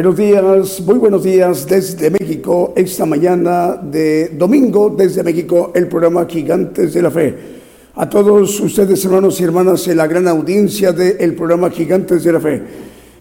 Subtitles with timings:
[0.00, 6.24] Buenos días, muy buenos días desde México, esta mañana de domingo desde México, el programa
[6.24, 7.34] Gigantes de la Fe.
[7.96, 12.40] A todos ustedes, hermanos y hermanas, en la gran audiencia del programa Gigantes de la
[12.40, 12.62] Fe.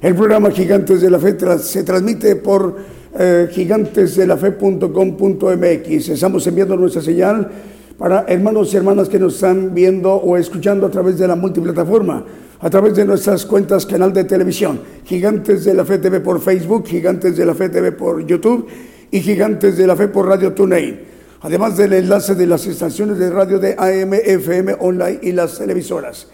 [0.01, 2.77] El programa Gigantes de la Fe se transmite por
[3.13, 6.07] eh, gigantesdelafe.com.mx.
[6.07, 7.51] Estamos enviando nuestra señal
[7.97, 12.23] para hermanos y hermanas que nos están viendo o escuchando a través de la multiplataforma
[12.61, 16.85] a través de nuestras cuentas canal de televisión, Gigantes de la Fe TV por Facebook,
[16.85, 18.67] Gigantes de la Fe TV por YouTube
[19.09, 20.99] y Gigantes de la Fe por Radio TuneIn.
[21.41, 26.27] Además del enlace de las estaciones de radio de AM, FM, online y las televisoras.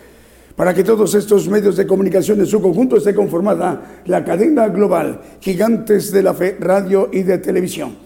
[0.55, 5.21] Para que todos estos medios de comunicación en su conjunto esté conformada la cadena global
[5.41, 7.97] Gigantes de la Fe Radio y de Televisión,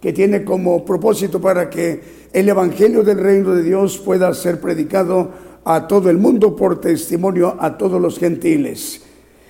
[0.00, 2.00] que tiene como propósito para que
[2.32, 7.56] el Evangelio del Reino de Dios pueda ser predicado a todo el mundo por testimonio
[7.58, 9.02] a todos los gentiles.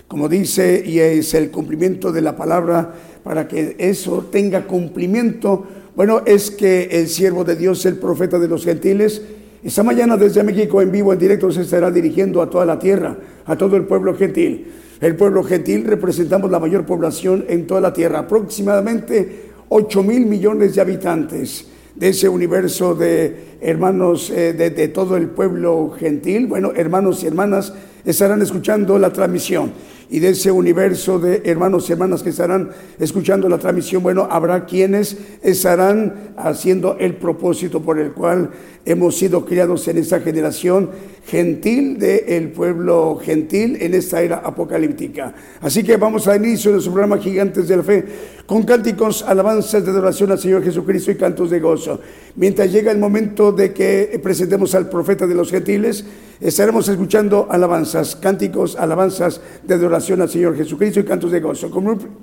[0.08, 2.90] Como dice, y es el cumplimiento de la palabra,
[3.22, 8.48] para que eso tenga cumplimiento, bueno, es que el siervo de Dios, el profeta de
[8.48, 9.20] los gentiles,
[9.62, 13.18] esta mañana desde México en vivo, en directo, se estará dirigiendo a toda la tierra,
[13.44, 14.72] a todo el pueblo gentil.
[15.02, 20.76] El pueblo gentil representamos la mayor población en toda la tierra, aproximadamente 8 mil millones
[20.76, 21.66] de habitantes
[21.96, 26.46] de ese universo de hermanos eh, de, de todo el pueblo gentil.
[26.46, 27.72] Bueno, hermanos y hermanas
[28.04, 29.72] estarán escuchando la transmisión
[30.08, 34.64] y de ese universo de hermanos y hermanas que estarán escuchando la transmisión, bueno, habrá
[34.64, 38.50] quienes estarán haciendo el propósito por el cual
[38.86, 40.90] hemos sido criados en esta generación
[41.26, 45.34] gentil del pueblo gentil en esta era apocalíptica.
[45.60, 48.04] Así que vamos a inicio de su programa Gigantes de la Fe
[48.46, 51.98] con cánticos, alabanzas de adoración al Señor Jesucristo y cantos de gozo.
[52.36, 56.04] Mientras llega el momento de que presentemos al profeta de los gentiles,
[56.40, 61.70] estaremos escuchando alabanzas, cánticos, alabanzas de adoración al Señor Jesucristo y cantos de gozo.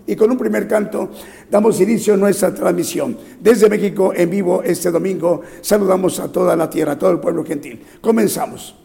[0.07, 1.09] y con un primer canto
[1.51, 3.18] damos inicio a nuestra transmisión.
[3.41, 7.83] Desde México en vivo este domingo saludamos a toda la tierra, todo el pueblo gentil.
[8.01, 8.75] Comenzamos.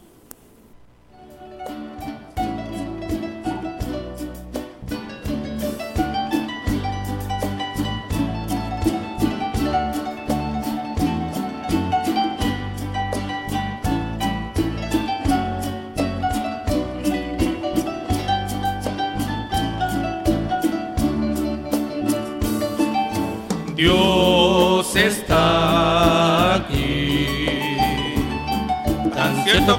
[23.78, 24.17] Dios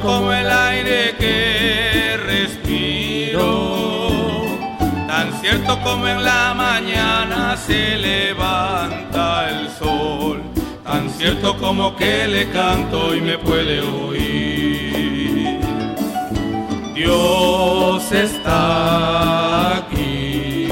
[0.01, 3.41] como el aire que respiro,
[5.07, 10.41] tan cierto como en la mañana se levanta el sol,
[10.83, 15.59] tan cierto como que le canto y me puede oír.
[16.95, 20.67] Dios está aquí.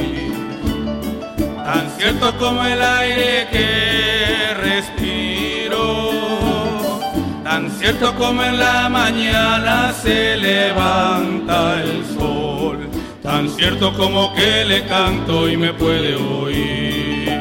[1.64, 3.97] Tan cierto como el aire que
[7.88, 12.80] cierto como en la mañana se levanta el sol,
[13.24, 17.32] tan cierto como que le canto y me puede oír.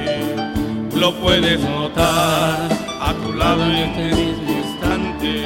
[0.94, 2.68] Lo puedes notar
[3.00, 4.10] a tu lado en este
[4.52, 5.42] instante,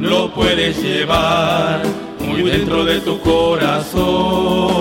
[0.00, 1.82] lo puedes llevar
[2.20, 4.72] muy dentro de tu corazón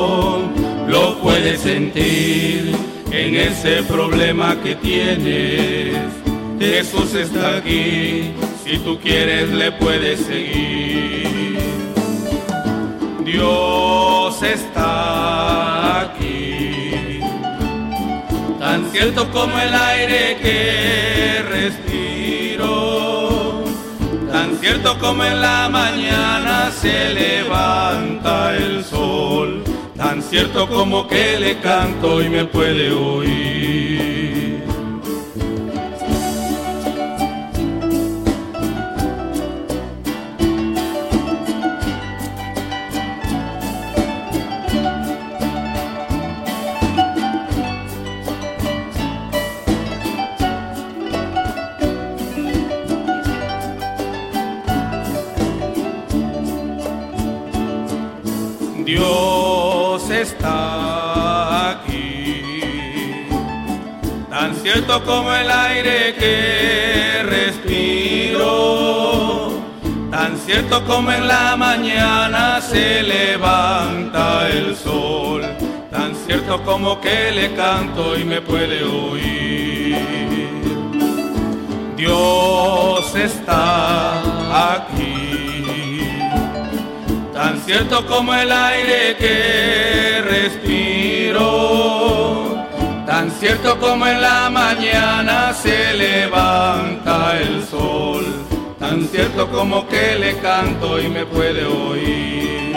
[0.87, 2.73] lo puedes sentir
[3.11, 5.97] en ese problema que tienes.
[6.59, 11.57] Jesús está aquí, si tú quieres le puedes seguir.
[13.23, 17.19] Dios está aquí,
[18.59, 22.73] tan cierto como el aire que respiro,
[24.31, 29.63] tan cierto como en la mañana se levanta el sol
[30.01, 34.30] tan cierto como que le canto y me puede oír.
[64.73, 68.39] Cierto como el aire que respiro,
[70.09, 75.41] tan cierto como en la mañana se levanta el sol,
[75.91, 79.97] tan cierto como que le canto y me puede oír.
[81.97, 84.21] Dios está
[84.71, 85.31] aquí
[87.33, 92.00] tan cierto como el aire que respiro,
[93.11, 98.23] tan cierto como en la mañana se levanta el sol,
[98.79, 102.73] tan cierto como que le canto y me puede oír.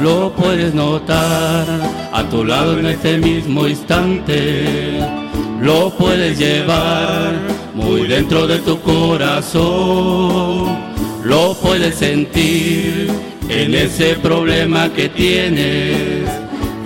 [0.00, 1.66] Lo puedes notar
[2.12, 4.98] a tu lado en este mismo instante,
[5.60, 7.32] lo puedes llevar
[7.74, 10.66] muy dentro de tu corazón,
[11.22, 13.08] lo puedes sentir
[13.48, 16.28] en ese problema que tienes.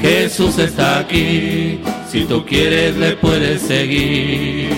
[0.03, 1.81] Jesús está aquí,
[2.13, 4.69] si tú quieres le puedes seguir.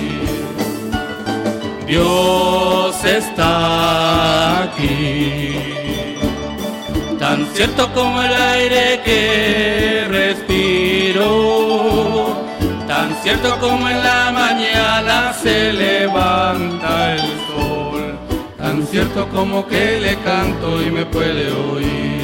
[1.84, 5.50] Dios está aquí,
[7.19, 11.26] tan cierto como el aire que respiro,
[12.86, 18.16] tan cierto como en la mañana se levanta el sol
[18.56, 22.23] tan cierto como que le canto y me puede oír.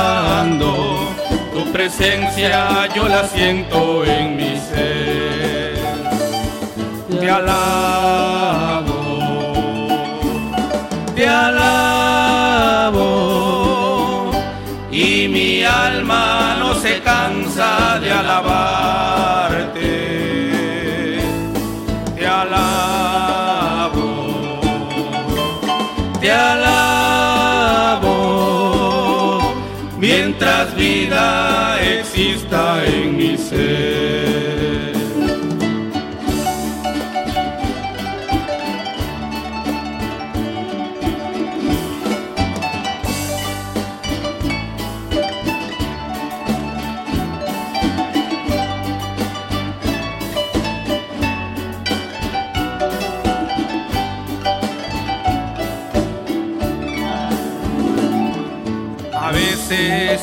[1.54, 5.74] tu presencia yo la siento en mi ser.
[7.20, 9.02] Te alabo,
[11.16, 13.02] te alabo,
[14.92, 18.73] y mi alma no se cansa de alabarte.
[31.82, 34.13] Exista en mi ser.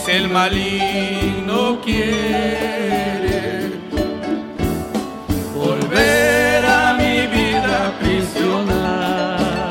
[0.09, 3.71] El maligno quiere
[5.55, 9.71] volver a mi vida prisionar.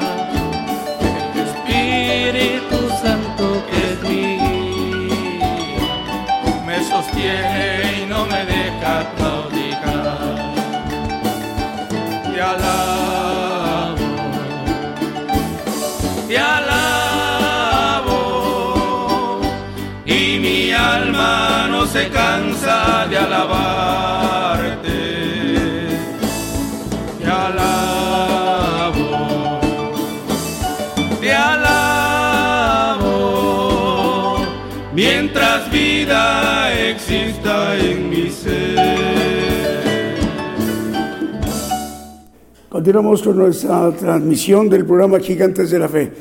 [1.34, 5.16] El Espíritu Santo que es mío
[6.66, 10.20] me sostiene y no me deja claudicar.
[12.24, 12.79] Te alabo,
[22.12, 24.90] cansa de alabarte.
[27.20, 29.00] Te alabo,
[31.22, 31.98] te alabo,
[34.94, 39.20] mientras vida exista en mi ser.
[42.70, 46.12] Continuamos con nuestra transmisión del programa Gigantes de la Fe.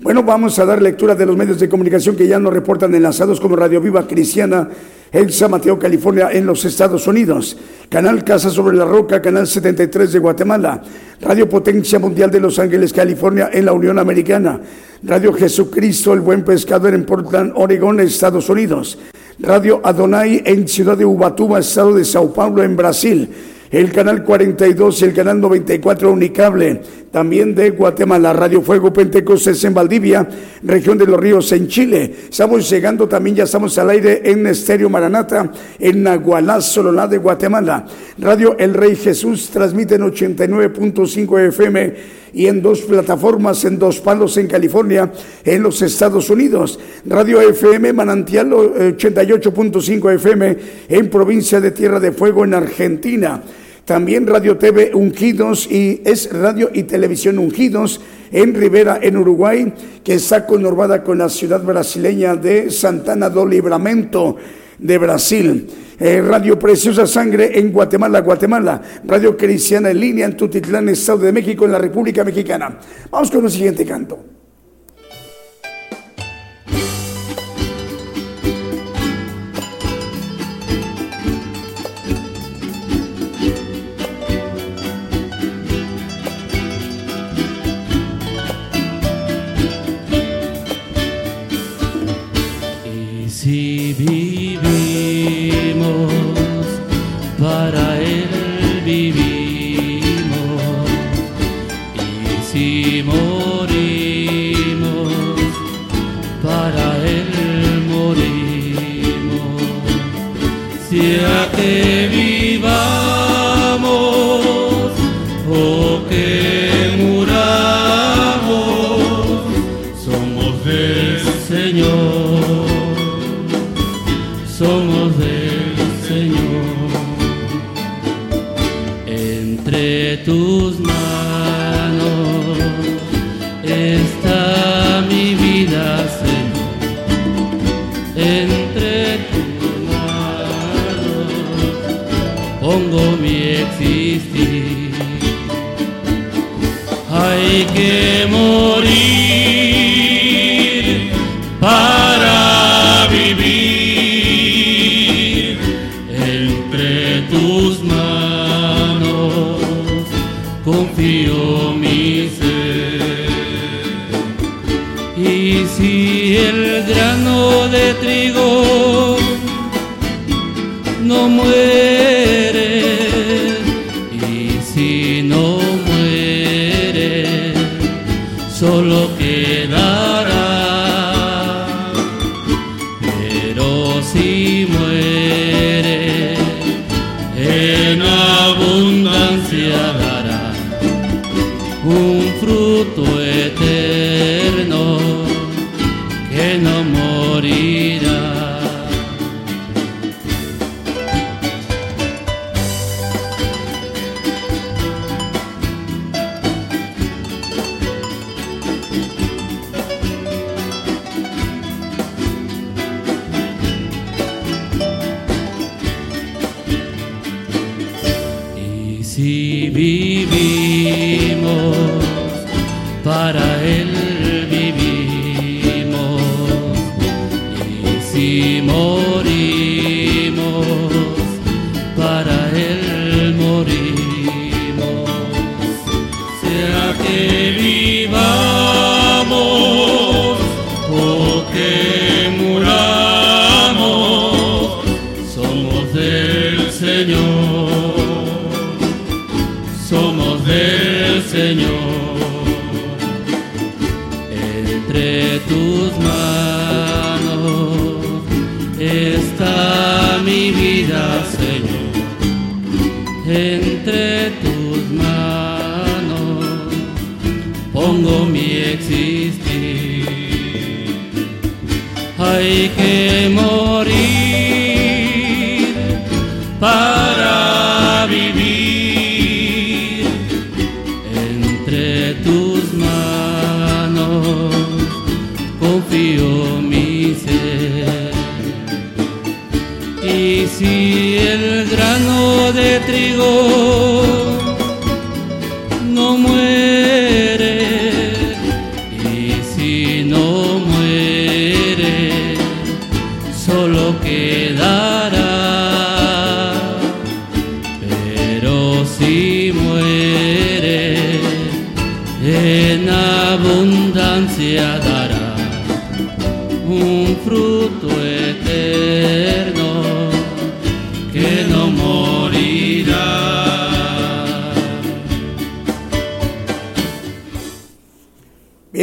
[0.00, 3.40] Bueno, vamos a dar lectura de los medios de comunicación que ya nos reportan enlazados
[3.40, 4.68] como Radio Viva Cristiana
[5.14, 7.56] en San Mateo, California, en los Estados Unidos.
[7.88, 10.82] Canal Casa sobre la Roca, Canal 73 de Guatemala.
[11.20, 14.60] Radio Potencia Mundial de Los Ángeles, California, en la Unión Americana.
[15.04, 18.98] Radio Jesucristo, el Buen Pescador en Portland, Oregón, Estados Unidos.
[19.38, 23.30] Radio Adonai en Ciudad de Ubatuba, Estado de Sao Paulo, en Brasil
[23.74, 26.80] el canal 42 y el canal 94 Unicable,
[27.14, 30.28] también de Guatemala, Radio Fuego Pentecostés en Valdivia,
[30.64, 32.12] región de los ríos en Chile.
[32.28, 37.86] Estamos llegando también, ya estamos al aire en Estéreo Maranata, en Nahualá, Sololá de Guatemala.
[38.18, 41.94] Radio El Rey Jesús transmite en 89.5 FM
[42.32, 45.12] y en dos plataformas, en dos palos en California,
[45.44, 46.80] en los Estados Unidos.
[47.06, 50.56] Radio FM Manantial 88.5 FM
[50.88, 53.40] en provincia de Tierra de Fuego en Argentina.
[53.84, 58.00] También Radio TV Ungidos y es Radio y Televisión Ungidos
[58.32, 64.36] en Rivera, en Uruguay, que está conurbada con la ciudad brasileña de Santana do Libramento
[64.78, 65.66] de Brasil.
[66.00, 68.80] Eh, Radio Preciosa Sangre en Guatemala, Guatemala.
[69.04, 72.78] Radio Cristiana en línea en Tutitlán, Estado de México, en la República Mexicana.
[73.10, 74.33] Vamos con el siguiente canto.
[93.44, 94.33] किसी भी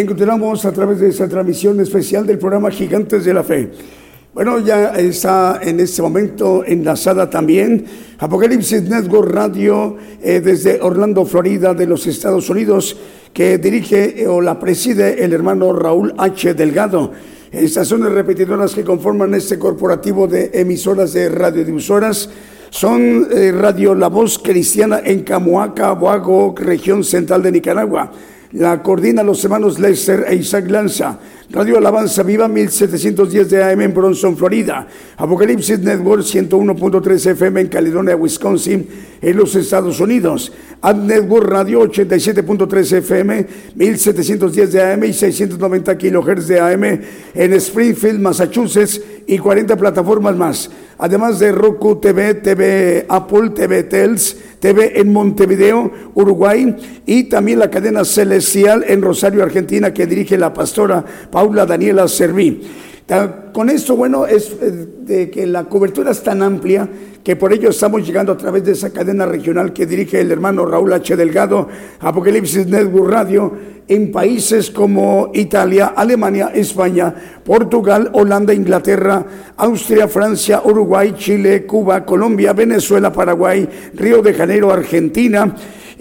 [0.02, 3.70] encontramos a través de esa transmisión especial del programa Gigantes de la Fe.
[4.34, 7.86] Bueno, ya está en este momento enlazada también
[8.18, 12.96] Apocalipsis Network Radio eh, desde Orlando, Florida, de los Estados Unidos,
[13.34, 16.54] que dirige eh, o la preside el hermano Raúl H.
[16.54, 17.12] Delgado.
[17.52, 22.30] Estaciones repetidoras que conforman este corporativo de emisoras de radiodifusoras
[22.70, 28.12] son eh, Radio La Voz Cristiana en Camoaca, Boago, región central de Nicaragua.
[28.54, 31.18] La coordina los hermanos Lester e Isaac Lanza.
[31.52, 34.88] Radio Alabanza Viva 1710 de AM en Bronson, Florida.
[35.16, 38.86] Apocalipsis Network 101.3 FM en Caledonia, Wisconsin,
[39.22, 40.52] en los Estados Unidos.
[40.82, 48.20] Ad Network Radio 87.3 FM 1710 de AM y 690 kHz de AM en Springfield,
[48.20, 50.70] Massachusetts y 40 plataformas más.
[50.98, 57.70] Además de Roku TV, TV Apple, TV Tels, TV en Montevideo, Uruguay y también la
[57.70, 62.62] cadena Celestial en Rosario, Argentina que dirige la pastora Paula Daniela Serví.
[63.52, 66.88] Con esto, bueno, es eh, de que la cobertura es tan amplia
[67.24, 70.66] que por ello estamos llegando a través de esa cadena regional que dirige el hermano
[70.66, 71.16] Raúl H.
[71.16, 71.68] Delgado,
[72.00, 73.54] Apocalipsis Network Radio,
[73.88, 79.26] en países como Italia, Alemania, España, Portugal, Holanda, Inglaterra,
[79.58, 85.54] Austria, Francia, Uruguay, Chile, Cuba, Colombia, Venezuela, Paraguay, Río de Janeiro, Argentina.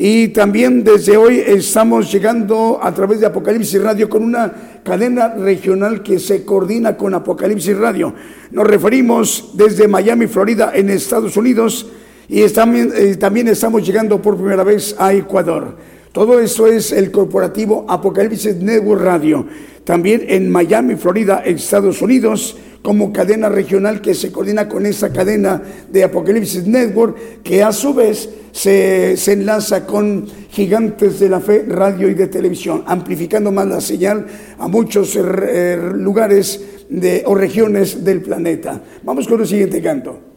[0.03, 6.03] Y también desde hoy estamos llegando a través de Apocalipsis Radio con una cadena regional
[6.03, 8.15] que se coordina con Apocalipsis Radio.
[8.51, 11.87] Nos referimos desde Miami, Florida, en Estados Unidos,
[12.31, 13.15] y también, eh,
[13.51, 15.77] estamos llegando por primera vez a Ecuador.
[16.13, 19.47] Todo eso es el corporativo Apocalipsis Network Radio.
[19.85, 25.63] También en Miami, Florida, Estados Unidos, como cadena regional que se coordina con esa cadena
[25.91, 31.65] de Apocalipsis Network, que a su vez se, se, enlaza con gigantes de la fe,
[31.69, 34.27] radio y de televisión, amplificando más la señal
[34.59, 38.83] a muchos eh, lugares de, o regiones del planeta.
[39.03, 40.30] Vamos con el siguiente canto.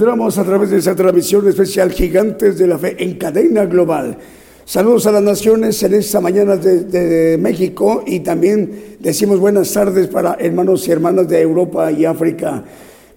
[0.00, 4.16] Continuamos a través de esta transmisión especial Gigantes de la Fe en cadena global.
[4.64, 10.38] Saludos a las naciones en esta mañana de, México y también decimos buenas tardes para
[10.40, 12.64] hermanos y hermanas de Europa y África.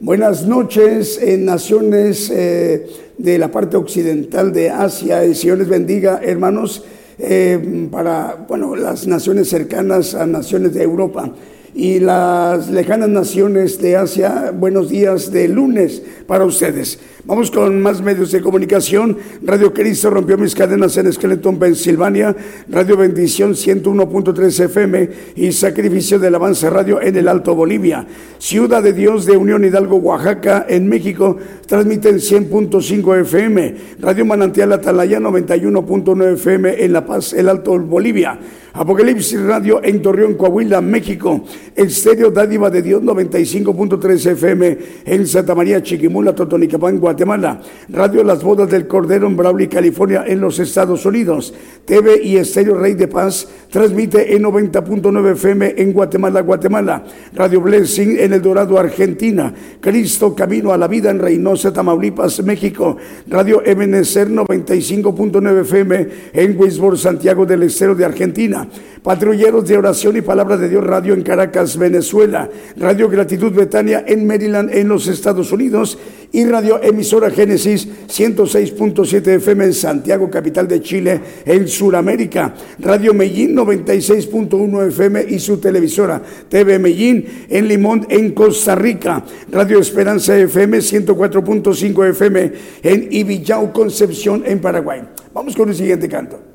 [0.02, 2.86] Buenas noches en naciones eh,
[3.18, 5.24] de la parte occidental de Asia.
[5.24, 6.84] El Señor les bendiga, hermanos,
[7.18, 11.34] eh, para bueno, las naciones cercanas a naciones de Europa
[11.74, 14.52] y las lejanas naciones de Asia.
[14.54, 17.00] Buenos días de lunes para ustedes.
[17.26, 19.18] Vamos con más medios de comunicación.
[19.44, 22.36] Radio Cristo rompió mis cadenas en Skeleton, Pensilvania.
[22.68, 28.06] Radio Bendición 101.3 FM y Sacrificio del Avance Radio en el Alto Bolivia.
[28.40, 33.76] Ciudad de Dios de Unión Hidalgo, Oaxaca, en México, transmiten 100.5 FM.
[34.02, 38.38] Radio Manantial Atalaya 91.9 FM en La Paz, el Alto Bolivia.
[38.74, 41.46] Apocalipsis Radio en Torreón, Coahuila, México.
[41.76, 47.62] Estéreo Dádiva de Dios 95.3 FM en Santa María, Chiquimula, Totonicapán, Guatemala.
[47.90, 51.54] Radio Las Bodas del Cordero en Brawley, California, en los Estados Unidos.
[51.86, 57.04] TV y Estéreo Rey de Paz transmite en 90.9 FM en Guatemala, Guatemala.
[57.34, 59.54] Radio Blessing en El Dorado, Argentina.
[59.80, 62.98] Cristo Camino a la Vida en Reynosa, Tamaulipas, México.
[63.28, 68.68] Radio Ebenezer 95.9 FM en Wisborne, Santiago del Estero de Argentina.
[69.04, 72.50] Patrulleros de Oración y Palabra de Dios Radio en Caracas, Venezuela.
[72.78, 75.98] Radio Gratitud Betania en Maryland, en los Estados Unidos.
[76.32, 82.54] Y Radio Emisora Génesis 106.7 FM en Santiago, capital de Chile, en Sudamérica.
[82.80, 89.26] Radio Medellín 96.1 FM y su televisora TV Medellín en Limón, en Costa Rica.
[89.52, 95.02] Radio Esperanza FM 104.5 FM en Ibillau, Concepción, en Paraguay.
[95.34, 96.53] Vamos con el siguiente canto.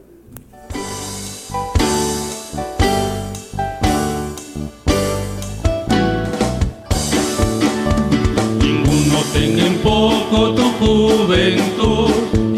[9.82, 12.10] Poco tu juventud,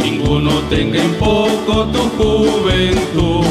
[0.02, 3.44] ninguno tenga en poco tu juventud,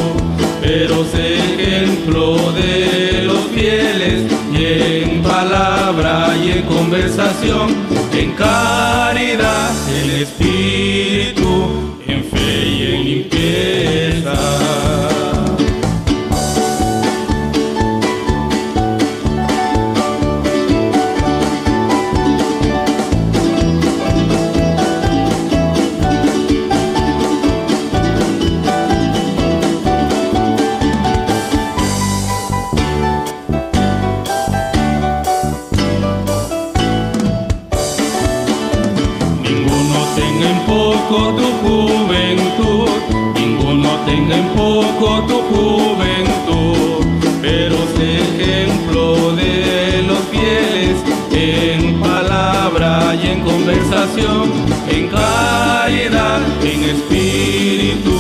[0.62, 4.66] pero sé ejemplo de los fieles y
[5.04, 7.76] en palabra y en conversación,
[8.14, 11.52] en caridad, en espíritu,
[12.08, 14.69] en fe y en limpieza.
[45.00, 47.06] Tu juventud,
[47.42, 50.98] pero sé ejemplo de los fieles
[51.32, 54.52] en palabra y en conversación,
[54.90, 58.19] en caridad, en espíritu,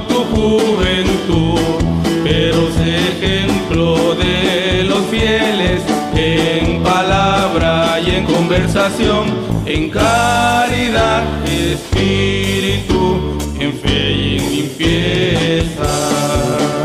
[0.00, 1.60] tu juventud,
[2.24, 5.82] pero sé ejemplo de los fieles
[6.14, 9.26] en palabra y en conversación,
[9.66, 16.81] en caridad, espíritu, en fe y en limpieza.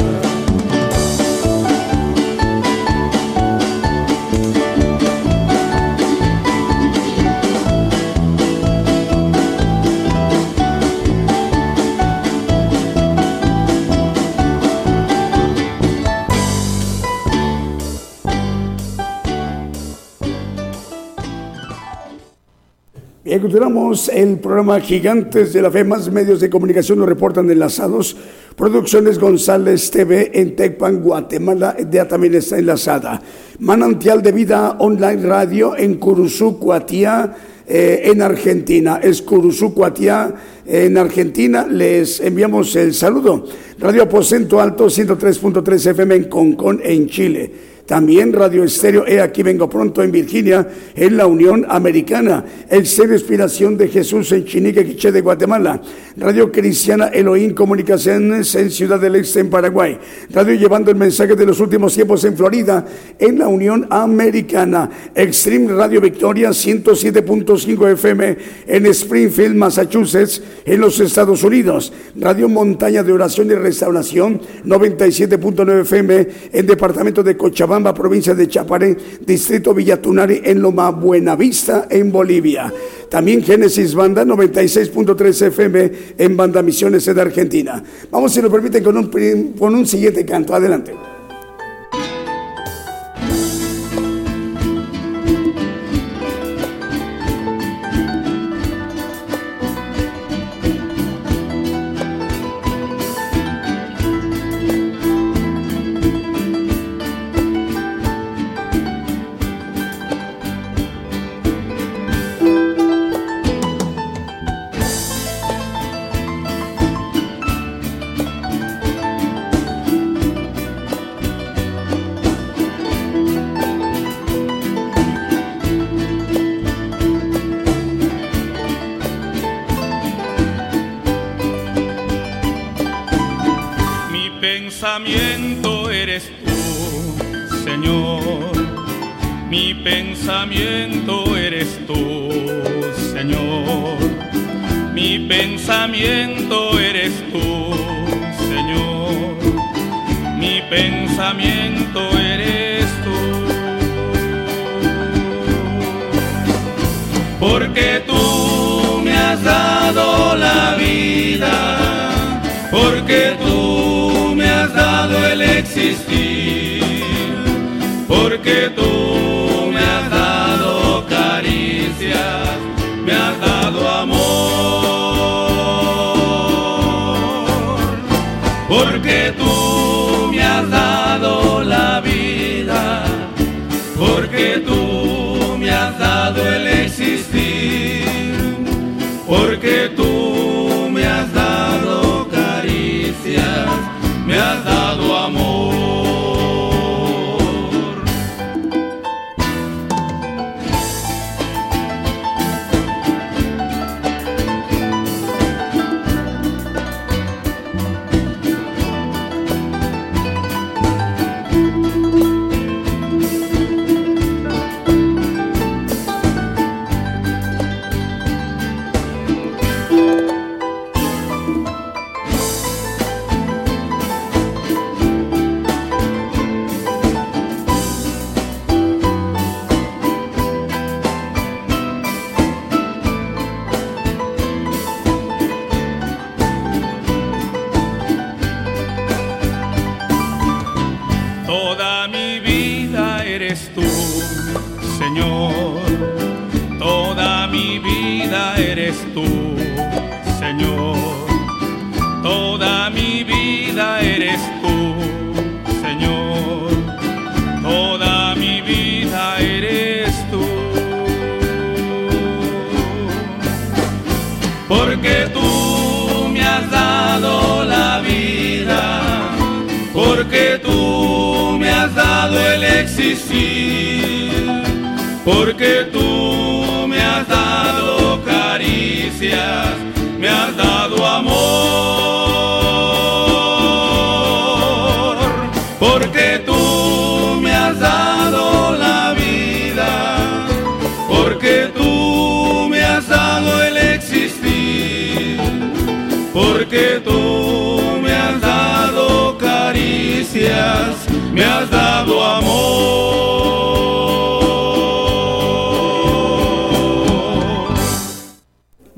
[23.41, 25.84] Continuamos el programa Gigantes de la Fe.
[25.84, 28.15] Más medios de comunicación nos reportan enlazados.
[28.56, 33.21] Producciones González TV en Tecpan, Guatemala, ya también está enlazada.
[33.60, 37.36] Manantial de Vida Online Radio en Curuzú, Cuatía,
[37.67, 39.00] eh, en Argentina.
[39.04, 40.34] Es Curuzú, Cuatía,
[40.65, 41.67] en Argentina.
[41.67, 43.45] Les enviamos el saludo.
[43.80, 47.52] Radio Aposento Alto 103.3 FM en Concón, en Chile.
[47.88, 52.43] También Radio Estéreo He Aquí Vengo Pronto en Virginia, en la Unión Americana.
[52.69, 55.82] Estéreo Inspiración de Jesús en Chinique, Quiché de Guatemala.
[56.17, 59.97] Radio Cristiana Elohim Comunicaciones en Ciudad del Este, en Paraguay.
[60.32, 62.86] Radio Llevando el Mensaje de los Últimos Tiempos en Florida,
[63.17, 64.89] en la Unión Americana.
[65.15, 71.93] Extreme Radio Victoria 107.5 FM en Springfield, Massachusetts, en los Estados Unidos.
[72.17, 78.97] Radio Montaña de Oración y Restauración 97.9 FM en Departamento de Cochabamba, provincia de Chaparé,
[79.25, 82.73] Distrito Villatunari, en Loma Buenavista, en Bolivia.
[83.09, 87.83] También Génesis Banda 96.3 FM en Banda Misiones de Argentina.
[88.11, 90.53] Vamos, si nos permiten, con un, con un siguiente canto.
[90.53, 91.07] Adelante.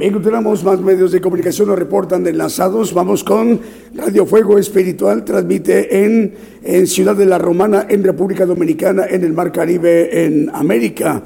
[0.01, 2.93] Encontramos más medios de comunicación nos reportan enlazados.
[2.93, 3.59] Vamos con
[3.93, 9.33] Radio Fuego Espiritual, transmite en, en Ciudad de la Romana, en República Dominicana, en el
[9.33, 11.21] Mar Caribe, en América.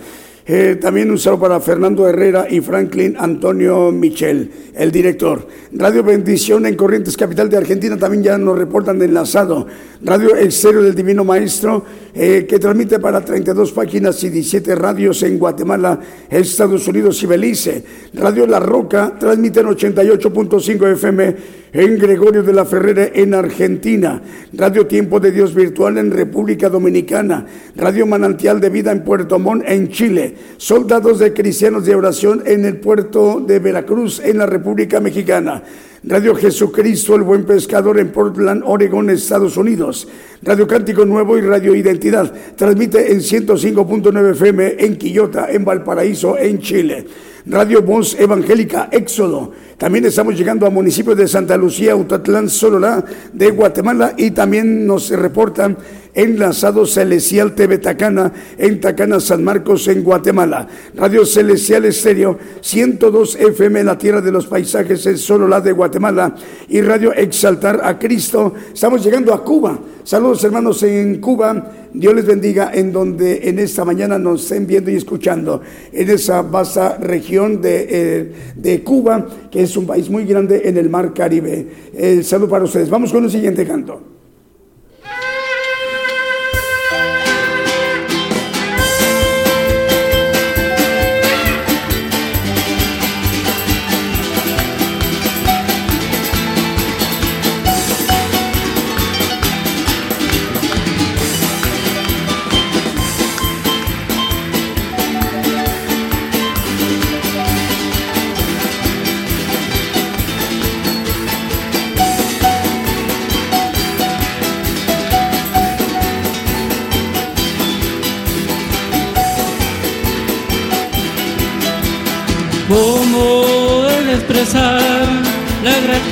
[0.46, 5.48] Eh, también un saludo para Fernando Herrera y Franklin Antonio Michel, el director.
[5.72, 9.66] Radio Bendición en Corrientes, capital de Argentina, también ya nos reportan enlazado.
[10.04, 15.40] Radio Exterior del Divino Maestro, eh, que transmite para 32 páginas y 17 radios en
[15.40, 15.98] Guatemala,
[16.30, 17.84] Estados Unidos y Belice.
[18.14, 21.36] Radio La Roca transmite en 88.5 FM
[21.74, 24.22] en Gregorio de la Ferrera en Argentina,
[24.54, 29.64] Radio Tiempo de Dios Virtual en República Dominicana, Radio Manantial de Vida en Puerto Montt
[29.68, 35.00] en Chile, Soldados de Cristianos de Oración en el puerto de Veracruz en la República
[35.00, 35.64] Mexicana.
[36.04, 40.08] Radio Jesucristo, el buen pescador en Portland, Oregon, Estados Unidos.
[40.44, 42.32] Radio Cántico Nuevo y Radio Identidad.
[42.56, 47.06] Transmite en 105.9 FM en Quillota, en Valparaíso, en Chile.
[47.46, 49.52] Radio Voz Evangélica Éxodo.
[49.78, 53.04] También estamos llegando a municipios de Santa Lucía, Utatlán, Sololá,
[53.34, 55.78] de Guatemala y también nos reportan
[56.14, 60.68] enlazado Celestial TV Tacana en Tacana, San Marcos, en Guatemala.
[60.96, 66.36] Radio Celestial Estéreo 102 FM la Tierra de los Paisajes en Sololá de Guatemala
[66.70, 68.54] y Radio Exaltar a Cristo.
[68.74, 69.80] Estamos llegando a Cuba.
[70.04, 71.72] Saludos hermanos en Cuba.
[71.94, 76.42] Dios les bendiga en donde en esta mañana nos estén viendo y escuchando, en esa
[76.42, 81.14] vasta región de, eh, de Cuba, que es un país muy grande en el mar
[81.14, 81.68] Caribe.
[81.96, 82.90] El saludo para ustedes.
[82.90, 84.13] Vamos con el siguiente canto.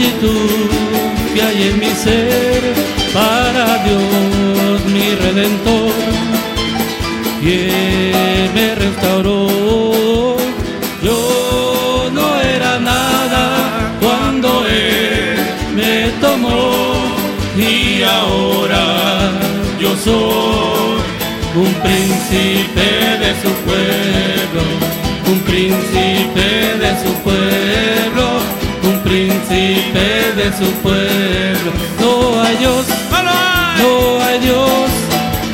[0.02, 0.70] Gratitud
[1.34, 2.62] que hay en mi ser
[3.14, 5.92] para Dios mi redentor,
[7.42, 10.38] quien me restauró.
[11.04, 15.38] Yo no era nada cuando Él
[15.76, 16.94] me tomó
[17.58, 19.32] y ahora
[19.80, 21.02] yo soy
[21.56, 22.88] un príncipe
[23.24, 24.62] de su pueblo,
[25.32, 26.48] un príncipe
[26.84, 28.61] de su pueblo,
[29.12, 30.08] príncipe
[30.40, 31.72] de su pueblo.
[32.00, 32.86] No hay Dios,
[33.84, 34.90] no hay Dios,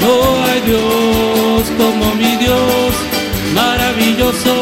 [0.05, 0.13] no
[0.45, 2.93] hay Dios como mi Dios,
[3.55, 4.55] maravilloso,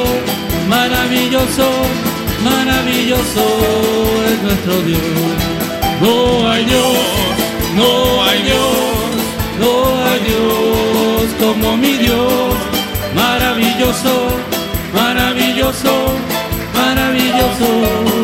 [0.70, 1.68] maravilloso,
[2.44, 3.44] maravilloso
[4.32, 5.36] es nuestro Dios.
[6.02, 6.98] No hay Dios,
[7.76, 9.10] no hay Dios,
[9.60, 9.74] no
[10.06, 12.56] hay Dios como mi Dios,
[13.14, 14.14] maravilloso,
[14.94, 16.36] maravilloso
[16.76, 18.15] maravilloso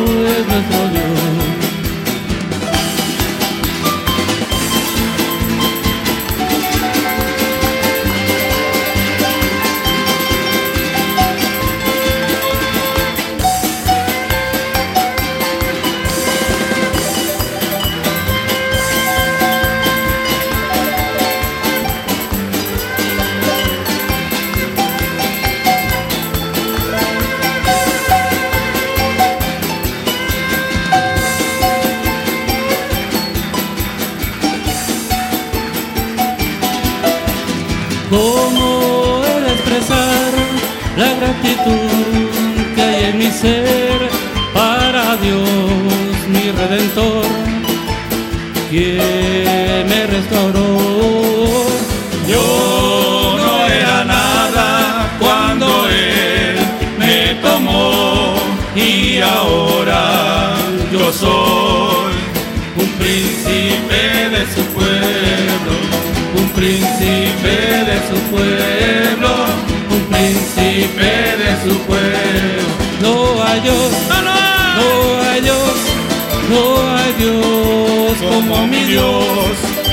[78.52, 79.24] como mi Dios,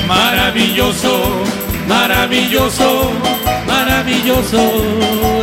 [0.06, 1.42] maravilloso,
[1.88, 3.10] maravilloso,
[3.66, 4.58] maravilloso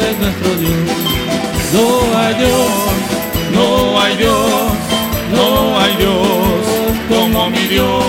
[0.08, 0.74] es nuestro Dios.
[1.74, 2.70] No hay Dios,
[3.54, 4.72] no hay Dios,
[5.36, 6.20] no hay Dios
[7.10, 8.04] como mi Dios.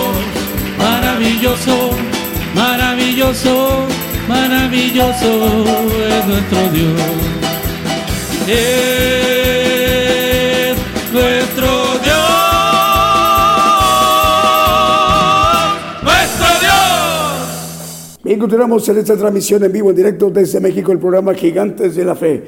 [0.77, 1.89] Maravilloso,
[2.53, 3.87] maravilloso,
[4.27, 5.65] maravilloso
[6.07, 7.01] es nuestro Dios.
[8.47, 9.38] Es
[18.39, 22.15] continuamos en esta transmisión en vivo, en directo desde México, el programa Gigantes de la
[22.15, 22.43] Fe.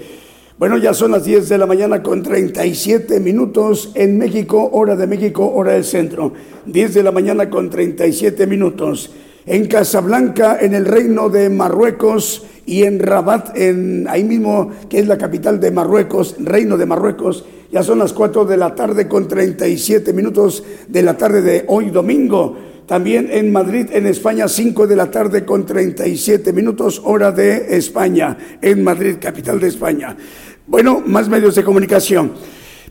[0.57, 5.05] Bueno, ya son las 10 de la mañana con 37 minutos en México, hora de
[5.05, 6.31] México, hora del centro.
[6.65, 9.11] 10 de la mañana con 37 minutos.
[9.45, 15.07] En Casablanca, en el reino de Marruecos, y en Rabat, en, ahí mismo, que es
[15.07, 19.27] la capital de Marruecos, Reino de Marruecos, ya son las 4 de la tarde con
[19.27, 22.70] 37 minutos de la tarde de hoy domingo.
[22.91, 28.37] También en Madrid, en España, 5 de la tarde con 37 minutos, hora de España,
[28.61, 30.17] en Madrid, capital de España.
[30.67, 32.33] Bueno, más medios de comunicación.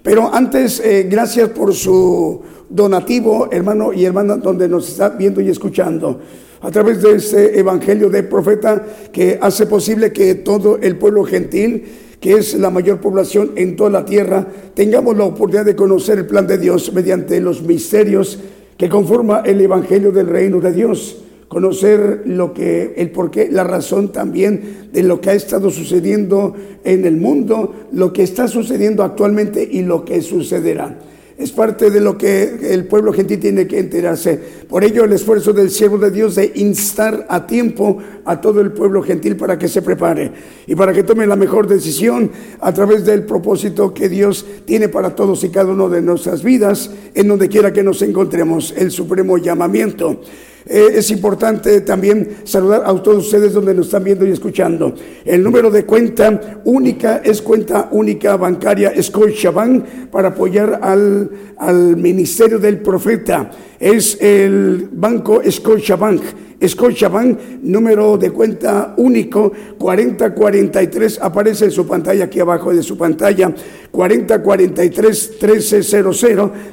[0.03, 2.41] Pero antes, eh, gracias por su
[2.71, 6.19] donativo, hermano y hermana, donde nos está viendo y escuchando.
[6.63, 8.83] A través de este evangelio de profeta
[9.13, 11.85] que hace posible que todo el pueblo gentil,
[12.19, 16.27] que es la mayor población en toda la tierra, tengamos la oportunidad de conocer el
[16.27, 18.39] plan de Dios mediante los misterios
[18.81, 21.19] que conforma el evangelio del reino de Dios
[21.49, 27.05] conocer lo que, el porqué, la razón también de lo que ha estado sucediendo en
[27.05, 30.97] el mundo, lo que está sucediendo actualmente y lo que sucederá.
[31.41, 34.39] Es parte de lo que el pueblo gentil tiene que enterarse.
[34.69, 38.73] Por ello, el esfuerzo del siervo de Dios de instar a tiempo a todo el
[38.73, 40.31] pueblo gentil para que se prepare
[40.67, 42.31] y para que tome la mejor decisión
[42.61, 46.91] a través del propósito que Dios tiene para todos y cada uno de nuestras vidas,
[47.15, 50.21] en donde quiera que nos encontremos, el supremo llamamiento.
[50.67, 54.95] Eh, es importante también saludar a todos ustedes donde nos están viendo y escuchando.
[55.25, 62.59] El número de cuenta única es cuenta única bancaria Scotiabank para apoyar al, al ministerio
[62.59, 63.51] del profeta.
[63.79, 66.23] Es el banco Scotiabank.
[66.63, 73.55] Scotiabank, número de cuenta único 4043, aparece en su pantalla, aquí abajo de su pantalla,
[73.91, 76.27] 4043 1300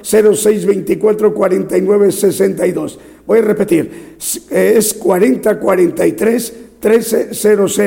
[0.03, 2.99] 0624 4962.
[3.25, 4.17] Voy a repetir,
[4.49, 7.81] es 4043 1300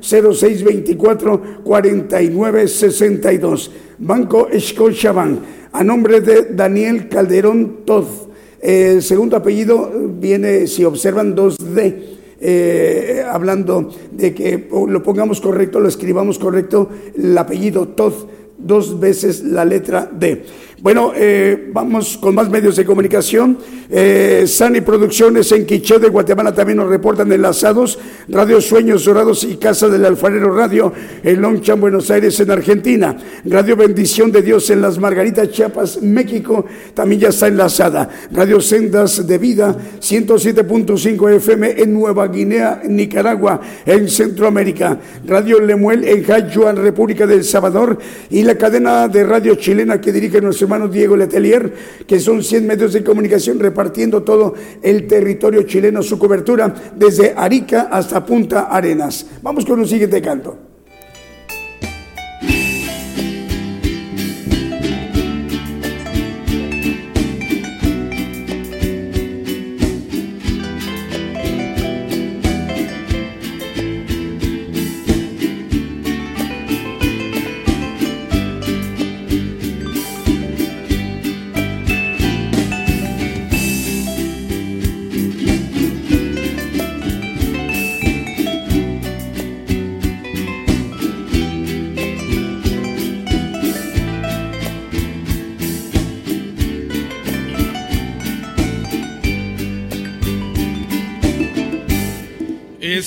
[0.00, 3.70] 0624 4962.
[3.98, 5.38] Banco Scotiabank,
[5.72, 8.25] a nombre de Daniel Calderón Todd.
[8.66, 12.16] El segundo apellido viene, si observan, 2D.
[12.40, 18.12] Eh, hablando de que lo pongamos correcto, lo escribamos correcto, el apellido Todd,
[18.58, 20.42] dos veces la letra D.
[20.82, 23.56] Bueno, eh, vamos con más medios de comunicación.
[23.88, 27.98] Eh, Sani Producciones en Quiché de Guatemala también nos reportan enlazados.
[28.28, 33.16] Radio Sueños Dorados y Casa del Alfarero Radio en Lonchan, Buenos Aires, en Argentina.
[33.46, 38.10] Radio Bendición de Dios en Las Margaritas, Chiapas, México, también ya está enlazada.
[38.32, 44.98] Radio Sendas de Vida, 107.5 FM en Nueva Guinea, Nicaragua, en Centroamérica.
[45.26, 47.96] Radio Lemuel en Hachuan, República del Salvador.
[48.28, 51.72] Y la cadena de radio chilena que dirige nuestro hermano Diego Letelier,
[52.06, 57.88] que son 100 medios de comunicación repartiendo todo el territorio chileno, su cobertura desde Arica
[57.90, 59.26] hasta Punta Arenas.
[59.42, 60.75] Vamos con un siguiente canto.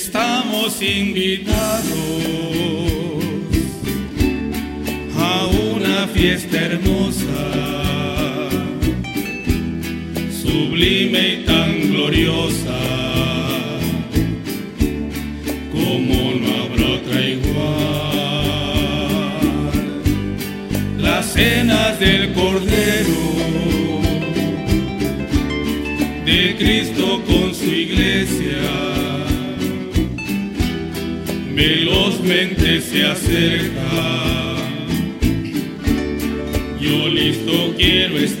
[0.02, 1.84] Estamos invitados
[5.14, 7.28] a una fiesta hermosa,
[10.42, 12.78] sublime y tan gloriosa,
[15.70, 17.60] como no habrá otra igual.
[20.96, 23.20] Las cenas del Cordero
[26.24, 28.89] de Cristo con su iglesia
[31.60, 33.90] velozmente se acerca.
[36.80, 38.39] Yo listo quiero estar.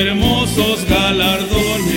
[0.00, 1.90] Hermosos galardones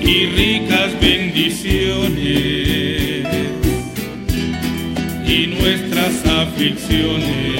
[0.00, 2.18] y ricas bendiciones
[5.26, 7.53] y nuestras aflicciones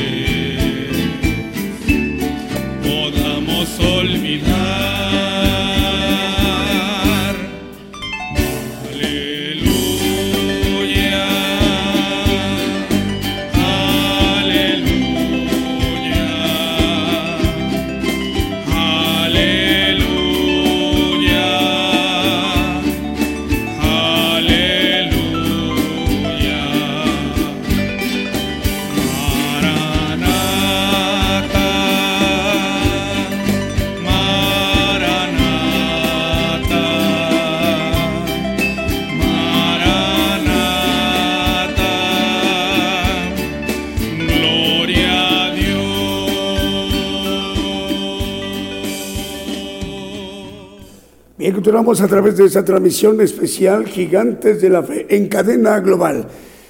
[51.74, 56.24] continuamos a través de esta transmisión especial Gigantes de la Fe en cadena global.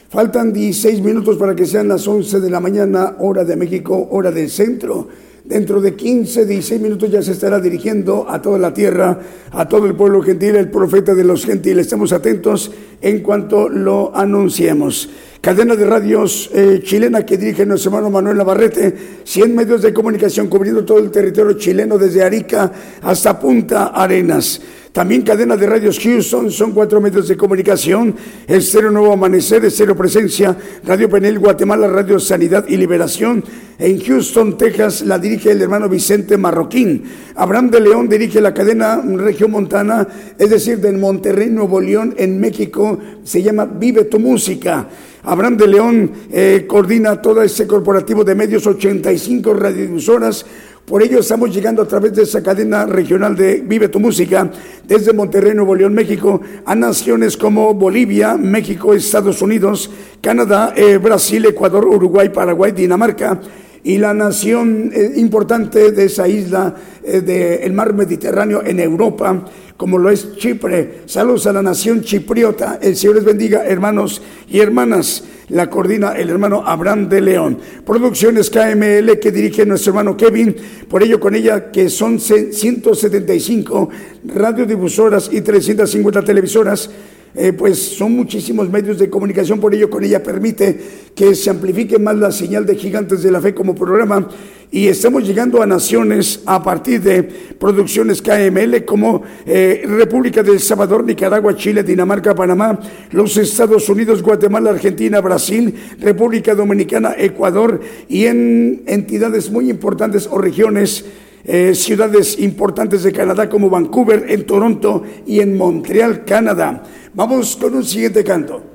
[0.08, 4.30] Faltan 16 minutos para que sean las 11 de la mañana, hora de México, hora
[4.30, 5.06] del centro.
[5.44, 9.18] Dentro de 15, 16 minutos ya se estará dirigiendo a toda la tierra,
[9.50, 11.84] a todo el pueblo gentil, el profeta de los gentiles.
[11.84, 15.10] Estemos atentos en cuanto lo anunciemos.
[15.42, 20.48] Cadena de radios eh, chilena que dirige nuestro hermano Manuel Navarrete, 100 medios de comunicación
[20.48, 24.62] cubriendo todo el territorio chileno desde Arica hasta Punta Arenas.
[24.94, 28.14] También cadena de radios Houston, son cuatro medios de comunicación,
[28.46, 33.42] Estéreo Nuevo Amanecer, Estéreo Presencia, Radio Penel Guatemala, Radio Sanidad y Liberación.
[33.76, 37.02] En Houston, Texas, la dirige el hermano Vicente Marroquín.
[37.34, 40.06] Abraham de León dirige la cadena Región Montana,
[40.38, 44.88] es decir, del Monterrey, Nuevo León, en México, se llama Vive tu Música.
[45.24, 50.46] Abraham de León eh, coordina todo ese corporativo de medios, 85 radiodifusoras.
[50.86, 54.50] Por ello estamos llegando a través de esa cadena regional de Vive tu Música,
[54.86, 61.46] desde Monterrey, Nuevo León, México, a naciones como Bolivia, México, Estados Unidos, Canadá, eh, Brasil,
[61.46, 63.40] Ecuador, Uruguay, Paraguay, Dinamarca
[63.84, 66.74] y la nación eh, importante de esa isla
[67.04, 69.44] eh, del mar Mediterráneo en Europa,
[69.76, 71.02] como lo es Chipre.
[71.04, 72.78] Saludos a la nación chipriota.
[72.80, 75.24] El Señor les bendiga, hermanos y hermanas.
[75.50, 77.58] La coordina el hermano Abraham de León.
[77.84, 80.56] Producciones KML que dirige nuestro hermano Kevin.
[80.88, 83.90] Por ello, con ella que son 175
[84.24, 86.88] radiodifusoras y 350 televisoras.
[87.36, 90.78] Eh, pues son muchísimos medios de comunicación, por ello con ella permite
[91.16, 94.28] que se amplifique más la señal de Gigantes de la Fe como programa.
[94.70, 101.04] Y estamos llegando a naciones a partir de producciones KML como eh, República del Salvador,
[101.04, 102.78] Nicaragua, Chile, Dinamarca, Panamá,
[103.10, 110.38] los Estados Unidos, Guatemala, Argentina, Brasil, República Dominicana, Ecuador y en entidades muy importantes o
[110.38, 111.04] regiones
[111.44, 116.82] eh, ciudades importantes de Canadá como Vancouver, en Toronto y en Montreal, Canadá.
[117.12, 118.74] Vamos con un siguiente canto.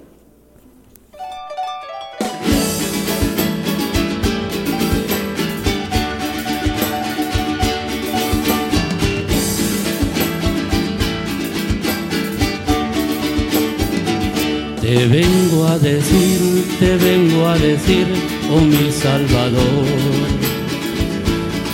[14.90, 18.08] Te vengo a decir, te vengo a decir,
[18.52, 19.60] oh mi Salvador,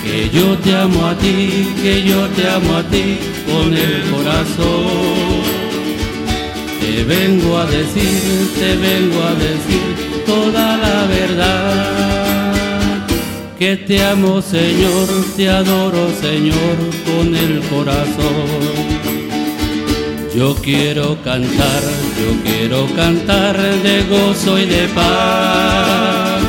[0.05, 3.17] que yo te amo a ti, que yo te amo a ti
[3.49, 5.43] con el corazón.
[6.79, 8.21] Te vengo a decir,
[8.59, 12.05] te vengo a decir toda la verdad.
[13.57, 16.77] Que te amo Señor, te adoro Señor
[17.07, 18.85] con el corazón.
[20.35, 21.83] Yo quiero cantar,
[22.21, 26.41] yo quiero cantar de gozo y de paz.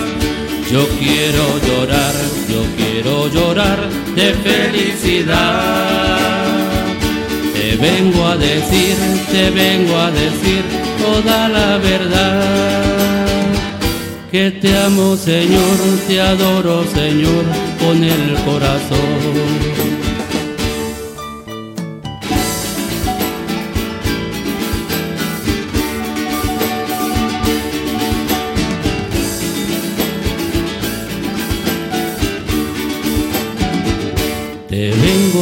[0.70, 2.14] Yo quiero llorar,
[2.97, 3.78] quiero llorar
[4.14, 6.18] de felicidad.
[7.53, 8.97] Te vengo a decir,
[9.30, 10.62] te vengo a decir
[11.03, 13.26] toda la verdad.
[14.30, 15.78] Que te amo Señor,
[16.09, 17.44] te adoro Señor
[17.80, 19.95] con el corazón.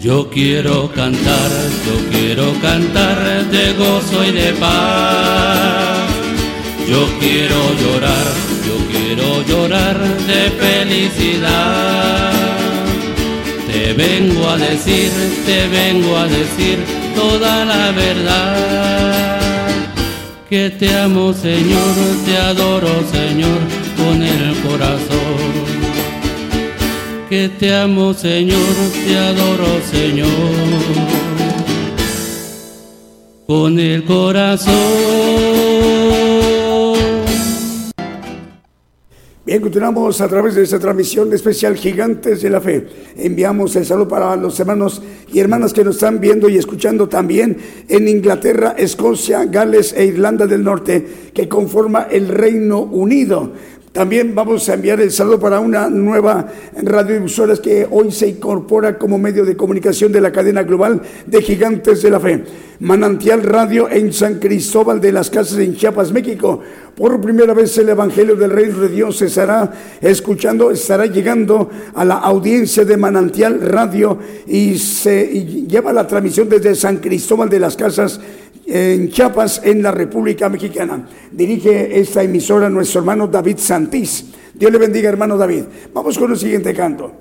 [0.00, 1.50] Yo quiero cantar,
[1.86, 6.08] yo quiero cantar de gozo y de paz.
[6.88, 8.26] Yo quiero llorar,
[8.66, 12.32] yo quiero llorar de felicidad.
[13.70, 15.10] Te vengo a decir,
[15.44, 16.78] te vengo a decir
[17.14, 19.38] toda la verdad.
[20.48, 21.94] Que te amo Señor,
[22.24, 23.60] te adoro Señor
[23.98, 25.19] con el corazón
[27.30, 28.58] que te amo Señor,
[29.06, 30.26] te adoro Señor,
[33.46, 34.74] con el corazón.
[39.46, 42.86] Bien, continuamos a través de esta transmisión especial Gigantes de la Fe.
[43.16, 45.00] Enviamos el saludo para los hermanos
[45.32, 47.56] y hermanas que nos están viendo y escuchando también
[47.88, 53.52] en Inglaterra, Escocia, Gales e Irlanda del Norte, que conforma el Reino Unido.
[53.92, 56.46] También vamos a enviar el saludo para una nueva
[56.80, 62.00] radiodifusora que hoy se incorpora como medio de comunicación de la cadena global de Gigantes
[62.00, 62.44] de la Fe.
[62.78, 66.60] Manantial Radio en San Cristóbal de las Casas en Chiapas, México.
[66.96, 72.04] Por primera vez el Evangelio del Reino de Dios se estará escuchando, estará llegando a
[72.04, 75.26] la audiencia de Manantial Radio y se
[75.66, 78.20] lleva la transmisión desde San Cristóbal de las Casas
[78.70, 81.08] en Chiapas, en la República Mexicana.
[81.32, 84.26] Dirige esta emisora nuestro hermano David Santís.
[84.54, 85.64] Dios le bendiga, hermano David.
[85.92, 87.19] Vamos con el siguiente canto.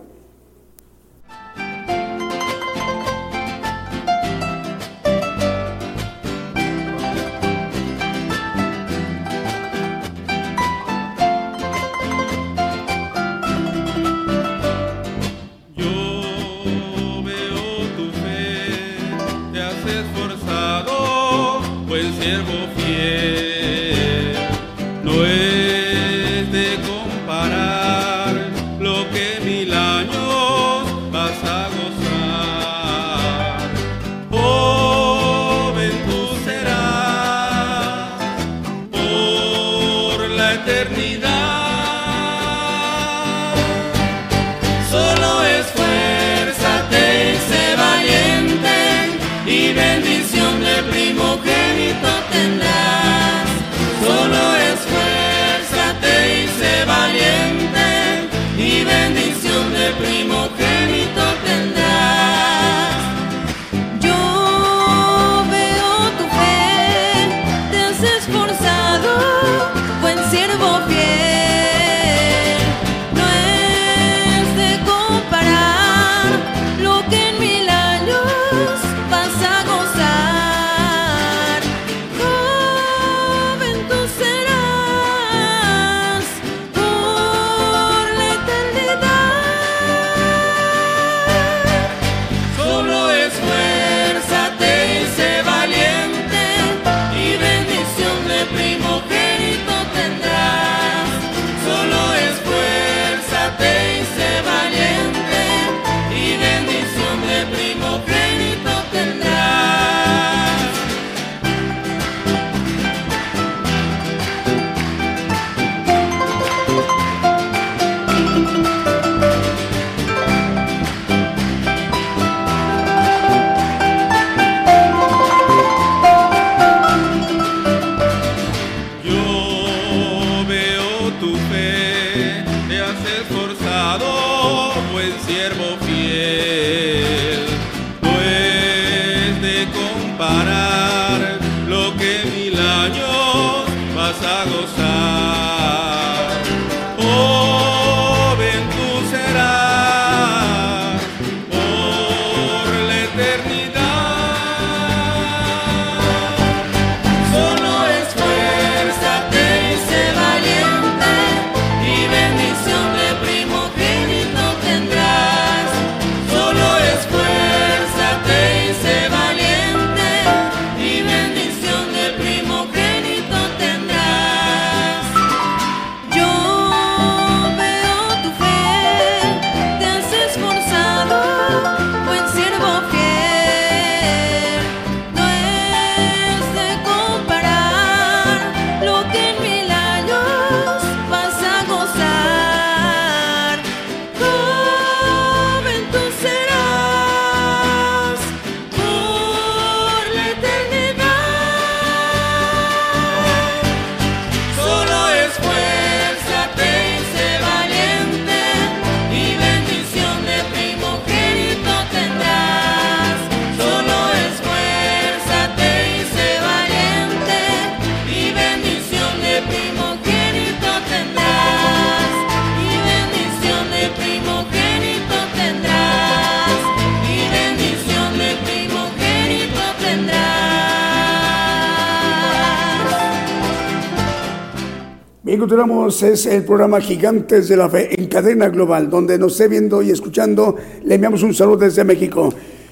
[235.89, 239.81] Continuamos, es el programa Gigantes de la Fe en cadena global, donde nos esté viendo
[239.81, 242.31] y escuchando, le enviamos un saludo desde México.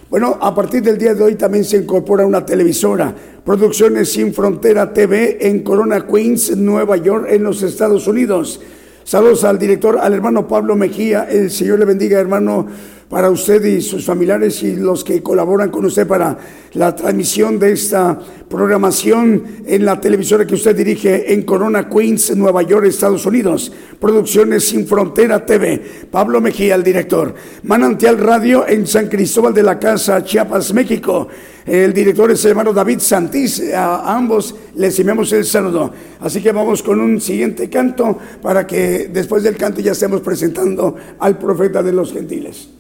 [0.10, 3.14] Bueno, a partir del día de hoy también se incorpora una televisora,
[3.44, 8.62] Producciones Sin Frontera TV en Corona, Queens, Nueva York, en los Estados Unidos.
[9.04, 11.28] Saludos al director, al hermano Pablo Mejía.
[11.30, 12.68] El Señor le bendiga, hermano
[13.10, 16.38] para usted y sus familiares y los que colaboran con usted para
[16.74, 22.64] la transmisión de esta programación en la televisora que usted dirige en Corona, Queens, Nueva
[22.64, 23.72] York, Estados Unidos.
[24.00, 25.82] Producciones Sin Frontera TV.
[26.12, 27.34] Pablo Mejía, el director.
[27.64, 31.28] Manantial Radio en San Cristóbal de la Casa, Chiapas, México.
[31.66, 33.74] El director es el hermano David Santís.
[33.74, 35.92] A ambos les enviamos el saludo.
[36.20, 40.96] Así que vamos con un siguiente canto para que después del canto ya estemos presentando
[41.20, 42.77] al profeta de los gentiles.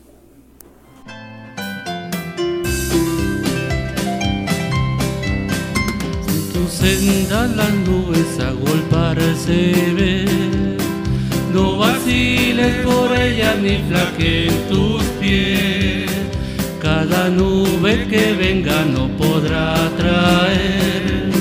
[6.95, 8.27] Senda las nubes
[9.45, 10.25] se ve
[11.53, 16.09] No vaciles por ella ni flaqueen tus pies.
[16.81, 21.31] Cada nube que venga no podrá traer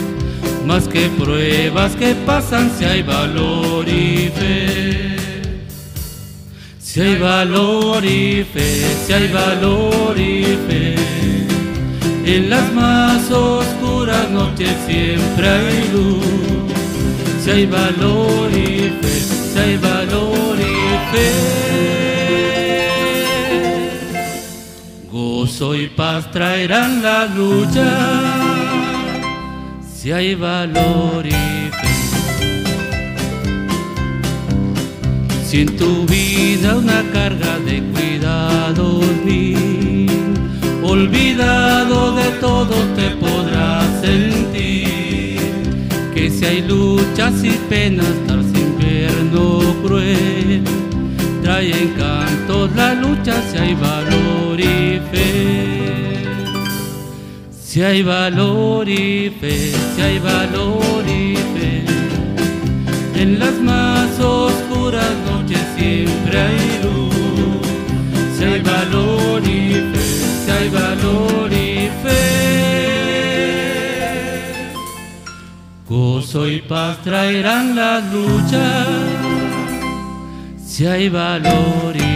[0.64, 5.16] más que pruebas que pasan si hay valor y fe.
[6.80, 8.68] Si hay valor y fe,
[9.06, 10.94] si hay valor y fe.
[12.24, 13.85] En las más oscuras
[14.36, 16.24] noches siempre hay luz.
[17.42, 19.16] Si hay valor y fe,
[19.52, 20.76] si hay valor y
[21.10, 21.30] fe.
[25.10, 27.90] Gozo y paz traerán la lucha.
[29.94, 31.30] Si hay valor y
[31.78, 31.94] fe.
[35.46, 39.04] Si en tu vida una carga de cuidados
[40.86, 45.40] olvidado de todo te podrás sentir,
[46.14, 50.62] que si hay luchas y penas tras invierno cruel,
[51.42, 55.86] trae encantos la lucha si hay valor y fe.
[57.60, 61.84] Si hay valor y fe, si hay valor y fe,
[63.20, 67.14] en las más oscuras noches siempre hay luz.
[68.38, 70.05] Si hay valor y fe
[70.56, 72.26] hay valor y fe.
[75.88, 78.88] Gozo y paz traerán las luchas,
[80.66, 82.15] si hay valor y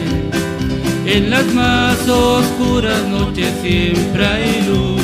[1.13, 5.01] En las más oscuras noches siempre hay luz.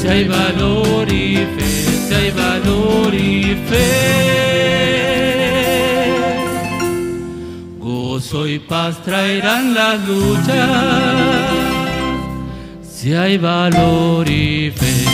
[0.00, 3.84] Si hay valor y fe, si hay valor y fe.
[7.78, 11.68] Gozo y paz traerán las luchas
[12.80, 15.04] si hay valor y fe.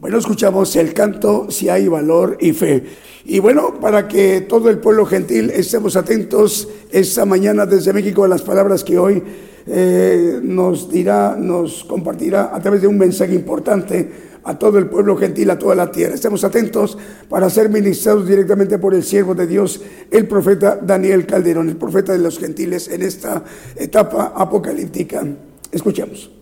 [0.00, 3.07] Bueno, escuchamos el canto Si hay valor y fe.
[3.24, 8.28] Y bueno, para que todo el pueblo gentil estemos atentos esta mañana desde México a
[8.28, 9.22] las palabras que hoy
[9.66, 15.16] eh, nos dirá, nos compartirá a través de un mensaje importante a todo el pueblo
[15.16, 16.14] gentil, a toda la tierra.
[16.14, 16.96] Estemos atentos
[17.28, 22.12] para ser ministrados directamente por el siervo de Dios, el profeta Daniel Calderón, el profeta
[22.12, 23.44] de los gentiles en esta
[23.76, 25.26] etapa apocalíptica.
[25.70, 26.37] Escuchemos.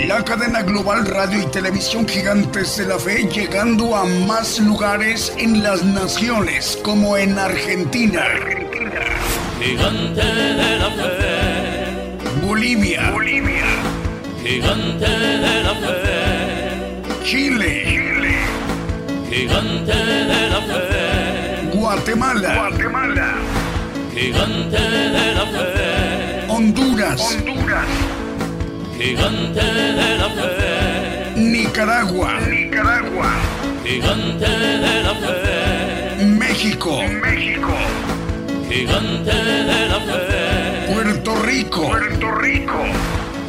[0.00, 5.62] La cadena global radio y televisión gigantes de la fe llegando a más lugares en
[5.62, 8.24] las naciones como en Argentina.
[9.60, 12.46] Gigante de la fe.
[12.46, 13.10] Bolivia.
[13.10, 13.64] Bolivia
[14.42, 17.24] gigante de la fe.
[17.24, 18.36] Chile, Chile,
[19.30, 19.94] gigante
[20.32, 21.78] de la fe.
[21.78, 23.34] Guatemala, Guatemala,
[24.14, 24.80] gigante
[25.16, 26.46] de la fe.
[26.48, 27.88] Honduras, Honduras,
[29.02, 29.60] gigante
[30.00, 31.32] de la fe.
[31.34, 33.30] Nicaragua, Nicaragua,
[33.84, 34.48] gigante
[34.84, 36.24] de la fe.
[36.24, 37.02] México.
[37.26, 37.74] México.
[38.70, 39.34] Gigante
[39.70, 40.92] de la fe.
[40.92, 41.88] Puerto Rico.
[41.88, 42.80] Puerto Rico.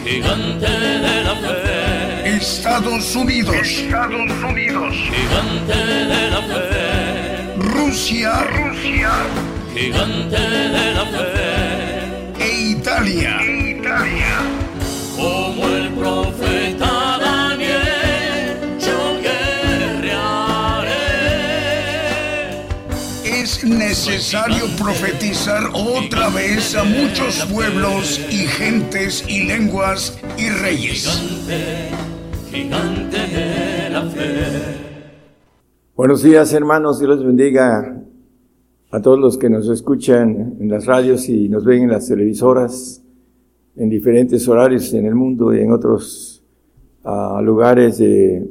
[0.03, 0.71] Gigante
[1.05, 2.37] de la fe.
[2.37, 3.55] Estados Unidos.
[3.55, 4.95] Estados Unidos.
[5.11, 5.77] Gigante
[6.13, 6.73] de la fe.
[7.75, 8.33] Rusia.
[8.57, 9.11] Rusia.
[9.75, 10.41] Gigante
[10.77, 12.43] de la fe.
[12.43, 13.33] E Italia.
[13.43, 14.32] Italia.
[23.63, 31.07] Es necesario profetizar otra vez a muchos pueblos y gentes y lenguas y reyes.
[35.95, 38.03] Buenos días hermanos, Dios les bendiga
[38.91, 43.01] a todos los que nos escuchan en las radios y nos ven en las televisoras
[43.77, 46.43] en diferentes horarios en el mundo y en otros
[47.05, 47.97] ah, lugares.
[47.97, 48.45] De,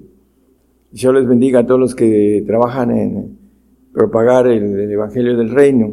[0.91, 3.42] Dios les bendiga a todos los que trabajan en
[3.93, 5.93] propagar el, el Evangelio del Reino.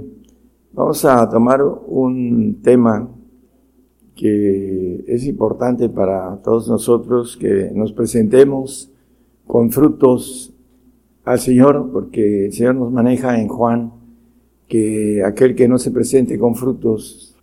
[0.73, 3.09] Vamos a tomar un tema
[4.15, 8.91] que es importante para todos nosotros, que nos presentemos
[9.47, 10.53] con frutos
[11.23, 13.93] al Señor, porque el Señor nos maneja en Juan
[14.67, 17.35] que aquel que no se presente con frutos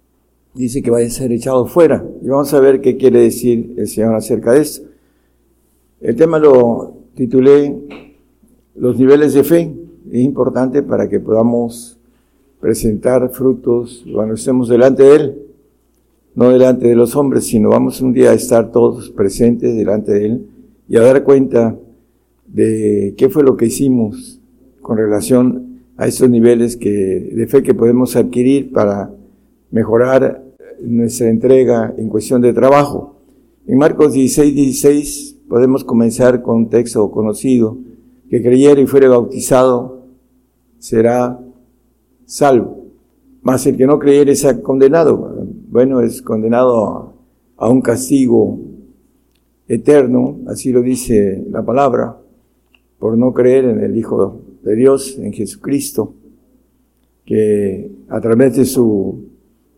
[0.54, 2.04] dice que va a ser echado fuera.
[2.22, 4.88] Y vamos a ver qué quiere decir el Señor acerca de esto.
[6.00, 7.74] El tema lo titulé
[8.74, 9.74] Los niveles de fe.
[10.10, 11.98] Es importante para que podamos
[12.60, 15.42] presentar frutos cuando estemos delante de Él.
[16.34, 20.26] No delante de los hombres, sino vamos un día a estar todos presentes delante de
[20.26, 20.46] Él
[20.88, 21.76] y a dar cuenta
[22.46, 24.38] de qué fue lo que hicimos
[24.82, 29.10] con relación a estos niveles que, de fe que podemos adquirir para
[29.70, 30.44] mejorar
[30.80, 33.16] nuestra entrega en cuestión de trabajo.
[33.66, 37.78] En Marcos 16, 16 podemos comenzar con un texto conocido,
[38.28, 39.95] que creyera y fuere bautizado
[40.86, 41.36] será
[42.26, 42.86] salvo.
[43.42, 45.44] Mas el que no creyere sea condenado.
[45.68, 47.12] Bueno, es condenado a,
[47.56, 48.60] a un castigo
[49.66, 52.16] eterno, así lo dice la palabra,
[53.00, 56.14] por no creer en el Hijo de Dios, en Jesucristo,
[57.24, 59.24] que a través de su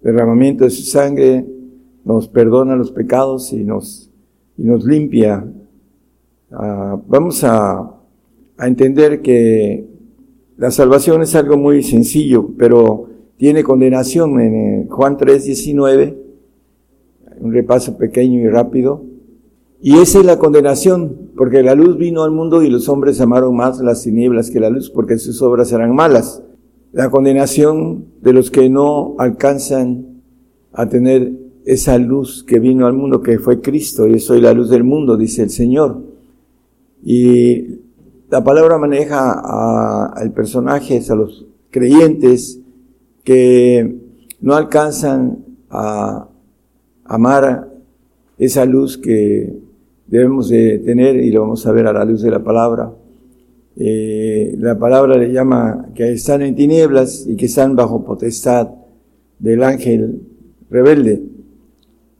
[0.02, 1.46] derramamiento de su sangre
[2.04, 4.10] nos perdona los pecados y nos,
[4.58, 5.46] y nos limpia.
[6.50, 7.78] Ah, vamos a,
[8.58, 9.97] a entender que
[10.58, 13.06] la salvación es algo muy sencillo, pero
[13.36, 16.18] tiene condenación en eh, Juan 3, 19,
[17.40, 19.04] un repaso pequeño y rápido.
[19.80, 23.54] Y esa es la condenación, porque la luz vino al mundo y los hombres amaron
[23.54, 26.42] más las tinieblas que la luz, porque sus obras eran malas.
[26.92, 30.22] La condenación de los que no alcanzan
[30.72, 31.34] a tener
[31.66, 35.16] esa luz que vino al mundo, que fue Cristo, y soy la luz del mundo,
[35.16, 36.02] dice el Señor.
[37.04, 37.78] Y
[38.30, 42.60] la palabra maneja al personaje, a los creyentes
[43.24, 43.96] que
[44.40, 46.28] no alcanzan a
[47.04, 47.68] amar
[48.38, 49.54] esa luz que
[50.06, 52.92] debemos de tener y lo vamos a ver a la luz de la palabra.
[53.76, 58.68] Eh, la palabra le llama que están en tinieblas y que están bajo potestad
[59.38, 60.22] del ángel
[60.68, 61.22] rebelde.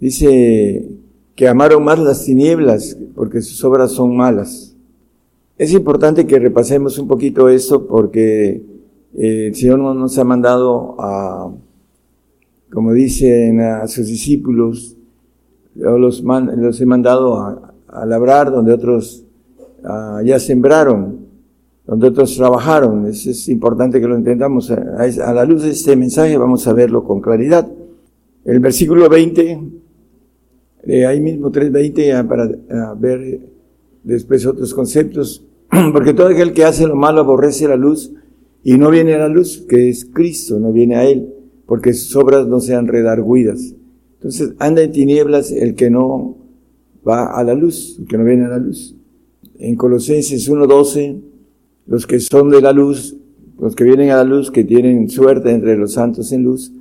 [0.00, 0.88] Dice
[1.34, 4.67] que amaron más las tinieblas porque sus obras son malas.
[5.58, 8.62] Es importante que repasemos un poquito esto porque
[9.16, 11.52] eh, el Señor no nos ha mandado a,
[12.72, 14.96] como dicen a sus discípulos,
[15.74, 16.20] los,
[16.80, 17.74] he mandado a,
[18.06, 19.24] labrar donde otros
[19.82, 21.26] uh, ya sembraron,
[21.84, 23.06] donde otros trabajaron.
[23.06, 24.70] Es, importante que lo entendamos.
[24.70, 27.68] A, la luz de este mensaje vamos a verlo con claridad.
[28.44, 29.60] El versículo 20,
[30.84, 33.40] eh, ahí mismo 3.20, para ver
[34.04, 35.47] después otros conceptos.
[35.92, 38.12] Porque todo aquel que hace lo malo aborrece la luz
[38.62, 41.32] y no viene a la luz, que es Cristo, no viene a Él,
[41.66, 43.74] porque sus obras no sean redarguidas.
[44.14, 46.36] Entonces anda en tinieblas el que no
[47.06, 48.96] va a la luz, el que no viene a la luz.
[49.58, 51.20] En Colosenses 1.12,
[51.86, 53.16] los que son de la luz,
[53.60, 56.72] los que vienen a la luz, que tienen suerte entre los santos en luz,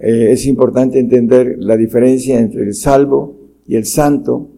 [0.00, 4.48] eh, es importante entender la diferencia entre el salvo y el santo,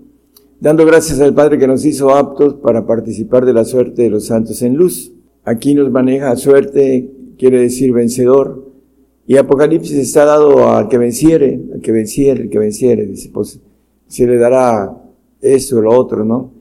[0.60, 4.26] dando gracias al Padre que nos hizo aptos para participar de la suerte de los
[4.26, 5.12] santos en luz.
[5.44, 8.70] Aquí nos maneja suerte, quiere decir vencedor,
[9.26, 13.60] y Apocalipsis está dado al que venciere, al que venciere, el que venciere, dice, pues
[14.08, 14.96] se le dará
[15.40, 16.52] esto o lo otro, ¿no?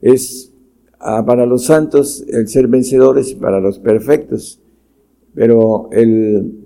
[0.00, 0.52] Es
[1.00, 4.60] ah, para los santos el ser vencedores y para los perfectos.
[5.34, 6.60] Pero el,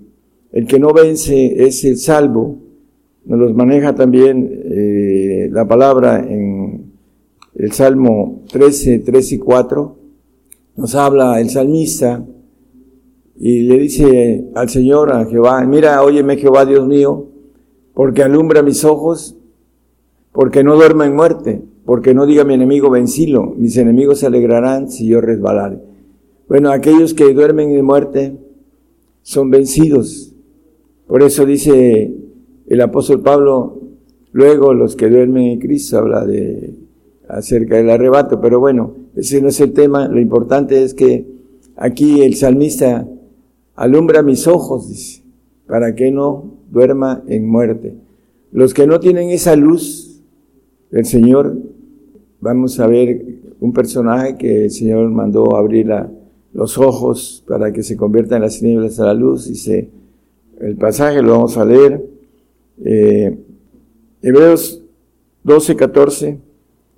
[0.51, 2.59] el que no vence es el salvo.
[3.25, 6.66] Nos los maneja también eh, la palabra en
[7.57, 9.95] el Salmo 13, 3 y 4.
[10.75, 12.23] Nos habla el salmista
[13.35, 17.27] y le dice al Señor, a Jehová, mira, óyeme Jehová Dios mío,
[17.95, 19.35] porque alumbra mis ojos,
[20.31, 24.91] porque no duerma en muerte, porque no diga mi enemigo vencilo, mis enemigos se alegrarán
[24.91, 25.79] si yo resbalare.
[26.47, 28.37] Bueno, aquellos que duermen en muerte
[29.23, 30.33] son vencidos.
[31.07, 32.13] Por eso dice
[32.67, 33.81] el apóstol Pablo,
[34.31, 36.86] luego los que duermen en Cristo, habla de
[37.27, 41.25] acerca del arrebato, pero bueno, ese no es el tema, lo importante es que
[41.75, 43.07] aquí el salmista
[43.75, 45.23] alumbra mis ojos, dice,
[45.67, 47.95] para que no duerma en muerte.
[48.51, 50.21] Los que no tienen esa luz
[50.89, 51.57] del Señor,
[52.39, 53.25] vamos a ver
[53.59, 55.91] un personaje que el Señor mandó abrir
[56.53, 59.47] los ojos para que se convierta en las tinieblas a la luz.
[59.47, 59.89] Dice,
[60.59, 62.03] el pasaje lo vamos a leer.
[62.83, 63.37] Eh,
[64.21, 64.81] Hebreos
[65.43, 66.46] 12, 14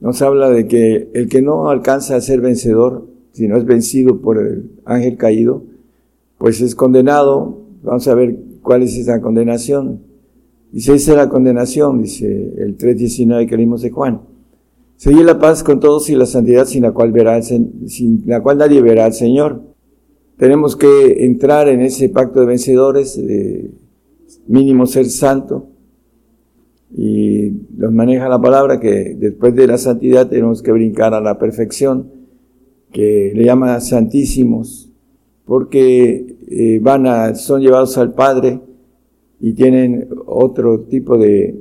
[0.02, 4.22] nos habla de que el que no alcanza a ser vencedor, si no es vencido
[4.22, 5.64] por el ángel caído,
[6.38, 7.62] pues es condenado.
[7.84, 10.02] Vamos a ver cuál es esa condenación.
[10.72, 12.28] Dice, esa es la condenación, dice
[12.58, 14.22] el 3.19 que leímos de Juan.
[14.95, 18.58] Seguir la paz con todos y la santidad sin la cual verá sin la cual
[18.58, 19.64] nadie verá al Señor.
[20.38, 23.72] Tenemos que entrar en ese pacto de vencedores, de
[24.47, 25.68] mínimo ser santo.
[26.96, 31.38] Y nos maneja la palabra que después de la santidad tenemos que brincar a la
[31.38, 32.12] perfección,
[32.92, 34.90] que le llama santísimos,
[35.46, 38.60] porque eh, van a, son llevados al Padre
[39.40, 41.56] y tienen otro tipo de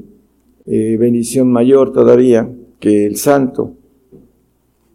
[0.66, 2.50] eh, bendición mayor todavía
[2.80, 3.74] que el santo.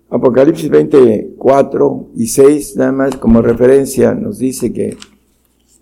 [0.09, 4.95] Apocalipsis 24 y 6, nada más como referencia, nos dice que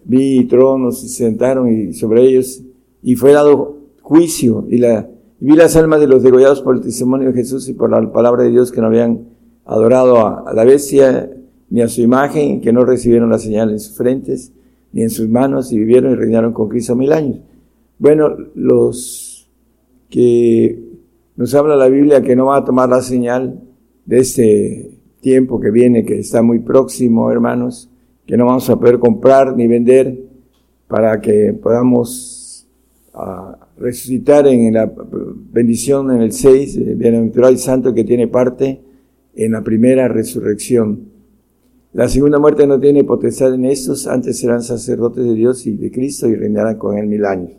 [0.06, 2.64] vi tronos y se sentaron y sobre ellos
[3.04, 3.81] y fue dado
[4.12, 5.08] juicio y la
[5.40, 8.44] vi las almas de los degollados por el testimonio de Jesús y por la palabra
[8.44, 9.30] de Dios que no habían
[9.64, 11.32] adorado a la bestia
[11.70, 14.52] ni a su imagen, que no recibieron la señal en sus frentes,
[14.92, 17.40] ni en sus manos, y vivieron y reinaron con Cristo mil años.
[18.00, 19.50] Bueno, los
[20.10, 20.78] que
[21.38, 23.62] nos habla la Biblia que no va a tomar la señal
[24.06, 24.92] de este
[25.22, 27.90] tiempo que viene, que está muy próximo, hermanos,
[28.26, 30.20] que no vamos a poder comprar ni vender
[30.90, 32.68] para que podamos
[33.14, 34.92] ah, resucitar en la
[35.52, 38.82] bendición en el 6, bienaventurado y santo que tiene parte
[39.36, 41.10] en la primera resurrección.
[41.94, 45.92] La segunda muerte no tiene potestad en estos, antes serán sacerdotes de Dios y de
[45.92, 47.52] Cristo y reinarán con él mil años.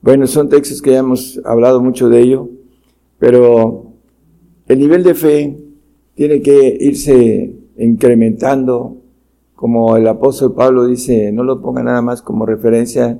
[0.00, 2.48] Bueno, son textos que ya hemos hablado mucho de ello,
[3.18, 3.92] pero
[4.66, 5.58] el nivel de fe
[6.14, 8.98] tiene que irse incrementando,
[9.54, 13.18] como el apóstol Pablo dice, no lo ponga nada más como referencia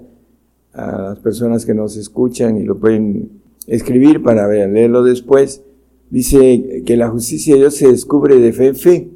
[0.74, 3.30] a las personas que nos escuchan y lo pueden
[3.66, 5.62] escribir para leerlo después.
[6.10, 9.08] Dice que la justicia de Dios se descubre de fe en fe.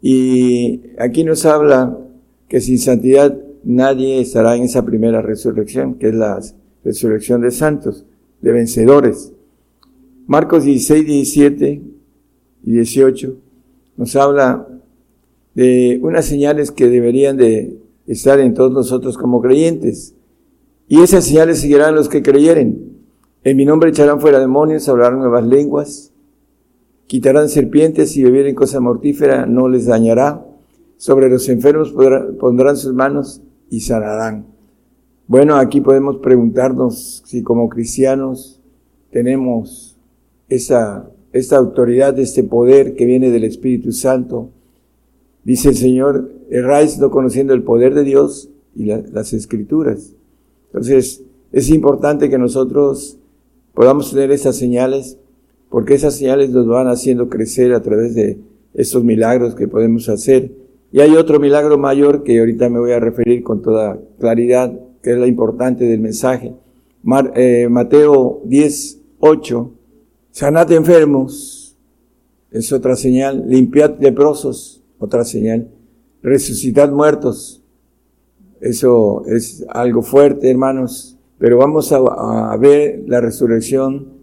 [0.00, 1.98] Y aquí nos habla
[2.48, 6.40] que sin santidad nadie estará en esa primera resurrección, que es la
[6.84, 8.04] resurrección de santos,
[8.40, 9.32] de vencedores.
[10.26, 11.82] Marcos 16, 17
[12.64, 13.36] y 18
[13.96, 14.66] nos habla
[15.54, 20.14] de unas señales que deberían de estar en todos nosotros como creyentes.
[20.88, 22.92] Y esas señales seguirán los que creyeren.
[23.44, 26.12] En mi nombre echarán fuera demonios, hablarán nuevas lenguas,
[27.06, 30.46] quitarán serpientes y bebieren cosa mortífera, no les dañará.
[30.96, 31.92] Sobre los enfermos
[32.38, 34.46] pondrán sus manos y sanarán.
[35.26, 38.60] Bueno, aquí podemos preguntarnos si como cristianos
[39.10, 39.96] tenemos
[40.48, 44.50] esa, esta autoridad, este poder que viene del Espíritu Santo.
[45.44, 50.14] Dice el Señor, erráis no conociendo el poder de Dios y las escrituras.
[50.72, 53.18] Entonces, es importante que nosotros
[53.74, 55.18] podamos tener esas señales
[55.68, 58.38] porque esas señales nos van haciendo crecer a través de
[58.74, 60.52] estos milagros que podemos hacer.
[60.92, 65.12] Y hay otro milagro mayor que ahorita me voy a referir con toda claridad, que
[65.12, 66.54] es la importante del mensaje.
[67.34, 69.72] Eh, Mateo 10, 8,
[70.30, 71.74] sanad enfermos,
[72.50, 75.68] es otra señal, limpiad leprosos, otra señal,
[76.22, 77.61] resucitad muertos,
[78.62, 84.22] eso es algo fuerte, hermanos, pero vamos a ver la resurrección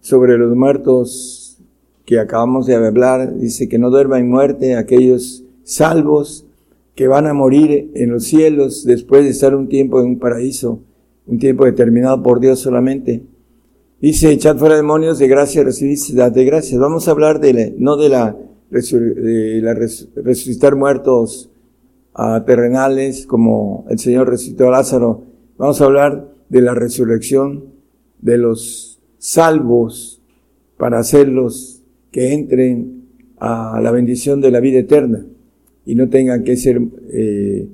[0.00, 1.58] sobre los muertos
[2.06, 6.46] que acabamos de hablar, dice que no duerman en muerte aquellos salvos
[6.94, 10.80] que van a morir en los cielos después de estar un tiempo en un paraíso,
[11.26, 13.22] un tiempo determinado por Dios solamente.
[14.00, 16.80] Dice, echad fuera demonios, de gracia recibís de gracias.
[16.80, 18.34] Vamos a hablar de no de la,
[18.70, 21.50] de la resucitar muertos
[22.18, 25.24] uh, terrenales como el Señor resucitó a Lázaro.
[25.56, 27.64] Vamos a hablar de la resurrección
[28.20, 30.20] de los salvos
[30.76, 33.04] para hacerlos que entren
[33.38, 35.24] a la bendición de la vida eterna.
[35.86, 37.66] y no tengan que ser eh,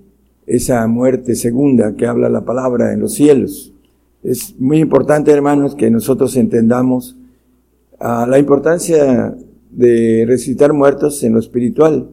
[0.46, 3.72] esa muerte segunda que habla la palabra en los cielos.
[4.22, 7.16] Es muy importante, hermanos, que nosotros entendamos
[7.98, 9.36] ah, la importancia
[9.68, 12.08] de resucitar muertos en lo espiritual.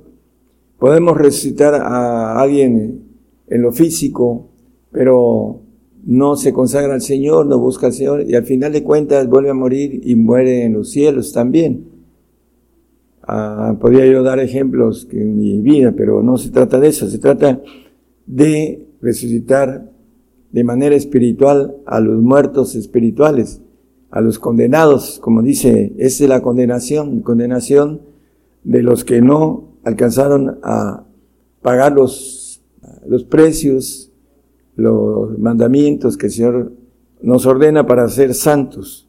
[0.81, 3.03] Podemos resucitar a alguien
[3.47, 4.49] en lo físico,
[4.91, 5.61] pero
[6.07, 9.51] no se consagra al Señor, no busca al Señor y al final de cuentas vuelve
[9.51, 11.85] a morir y muere en los cielos también.
[13.21, 17.19] Ah, podría yo dar ejemplos en mi vida, pero no se trata de eso, se
[17.19, 17.61] trata
[18.25, 19.87] de resucitar
[20.51, 23.61] de manera espiritual a los muertos espirituales,
[24.09, 28.01] a los condenados, como dice, esa es la condenación, condenación
[28.63, 31.03] de los que no alcanzaron a
[31.61, 32.61] pagar los,
[33.07, 34.11] los precios,
[34.75, 36.71] los mandamientos que el Señor
[37.21, 39.07] nos ordena para ser santos.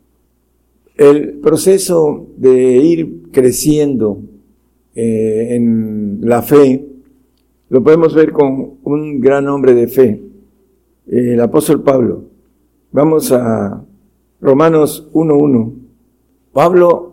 [0.97, 4.21] El proceso de ir creciendo
[4.95, 6.87] eh, en la fe
[7.73, 10.23] lo podemos ver con un gran hombre de fe,
[11.07, 12.25] el apóstol Pablo.
[12.91, 13.83] Vamos a
[14.43, 15.73] Romanos 1.1.
[16.53, 17.12] Pablo,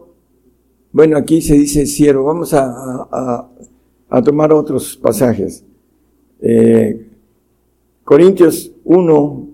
[1.00, 3.48] bueno, aquí se dice siervo, vamos a,
[4.10, 5.64] a, tomar otros pasajes.
[6.42, 7.08] Eh,
[8.04, 9.48] Corintios 1,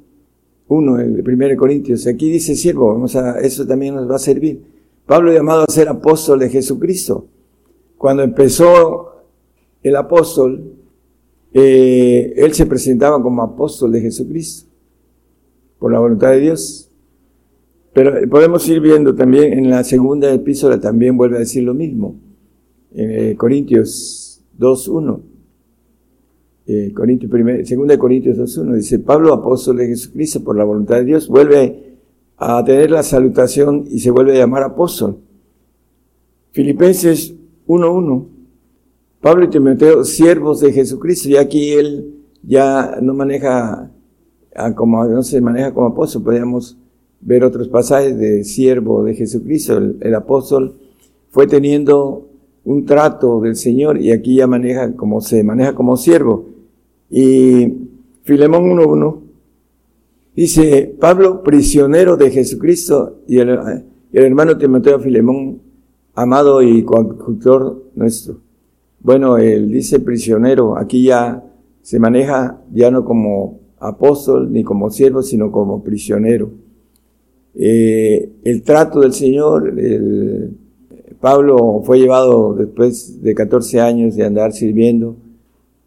[0.68, 4.60] 1, el primer Corintios, aquí dice siervo, vamos a, eso también nos va a servir.
[5.06, 7.28] Pablo llamado a ser apóstol de Jesucristo.
[7.96, 9.12] Cuando empezó
[9.84, 10.74] el apóstol,
[11.54, 14.68] eh, él se presentaba como apóstol de Jesucristo,
[15.78, 16.90] por la voluntad de Dios.
[17.96, 22.18] Pero podemos ir viendo también en la segunda epístola, también vuelve a decir lo mismo,
[22.94, 25.22] en eh, Corintios 2.1.
[26.68, 27.32] Eh, Corintios
[27.66, 32.00] segunda de Corintios 2.1, dice, Pablo, apóstol de Jesucristo, por la voluntad de Dios, vuelve
[32.36, 35.20] a tener la salutación y se vuelve a llamar apóstol.
[36.52, 37.34] Filipenses
[37.66, 38.26] 1.1,
[39.22, 42.14] Pablo y Timoteo, siervos de Jesucristo, y aquí él
[42.44, 43.90] ya no maneja
[44.76, 46.78] como, no se maneja como apóstol, podríamos
[47.26, 49.78] ver otros pasajes de siervo de Jesucristo.
[49.78, 50.76] El, apóstol
[51.32, 52.30] fue teniendo
[52.64, 56.46] un trato del Señor y aquí ya maneja como se maneja como siervo.
[57.10, 57.74] Y
[58.24, 59.20] Filemón 1.1
[60.36, 65.62] dice, Pablo, prisionero de Jesucristo, y el, el hermano Timoteo Filemón,
[66.14, 68.38] amado y coadjutor nuestro.
[69.00, 71.44] Bueno, él dice prisionero, aquí ya
[71.82, 76.65] se maneja ya no como apóstol ni como siervo, sino como prisionero.
[77.58, 80.52] Eh, el trato del Señor, el,
[81.20, 85.16] Pablo fue llevado después de 14 años de andar sirviendo,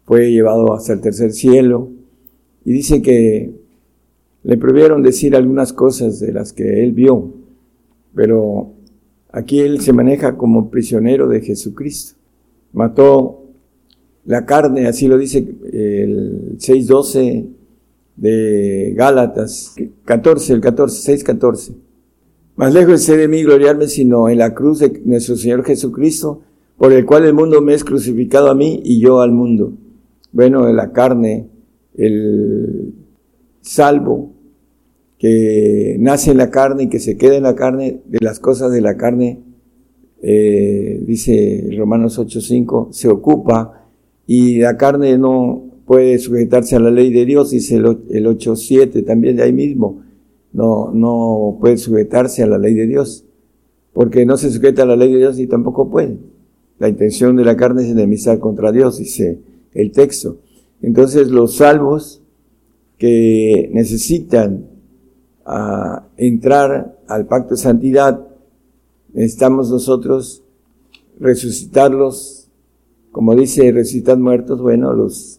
[0.05, 1.89] fue llevado hasta el tercer cielo
[2.65, 3.51] y dice que
[4.43, 7.33] le prohibieron decir algunas cosas de las que él vio,
[8.15, 8.71] pero
[9.31, 12.17] aquí él se maneja como prisionero de Jesucristo.
[12.73, 13.43] Mató
[14.25, 15.37] la carne, así lo dice
[15.71, 17.45] el 6.12
[18.19, 19.75] de Gálatas,
[20.05, 21.75] 14, el 14, 6.14.
[22.55, 26.41] Más lejos de de mí gloriarme, sino en la cruz de nuestro Señor Jesucristo,
[26.77, 29.73] por el cual el mundo me es crucificado a mí y yo al mundo.
[30.33, 31.47] Bueno, la carne,
[31.95, 32.93] el
[33.61, 34.33] salvo
[35.17, 38.71] que nace en la carne y que se queda en la carne, de las cosas
[38.71, 39.39] de la carne,
[40.21, 43.85] eh, dice Romanos 8.5, se ocupa
[44.27, 49.37] y la carne no puede sujetarse a la ley de Dios, dice el, 8.7 también
[49.37, 50.03] de ahí mismo,
[50.53, 53.25] no, no puede sujetarse a la ley de Dios,
[53.91, 56.19] porque no se sujeta a la ley de Dios y tampoco puede.
[56.77, 59.39] La intención de la carne es enemistad contra Dios, dice
[59.73, 60.37] el texto.
[60.83, 62.21] Entonces los salvos
[62.99, 64.67] que necesitan
[65.43, 68.27] ah, entrar al pacto de santidad
[69.11, 70.43] necesitamos nosotros
[71.19, 72.47] resucitarlos,
[73.11, 75.38] como dice, resucitar muertos, bueno, los,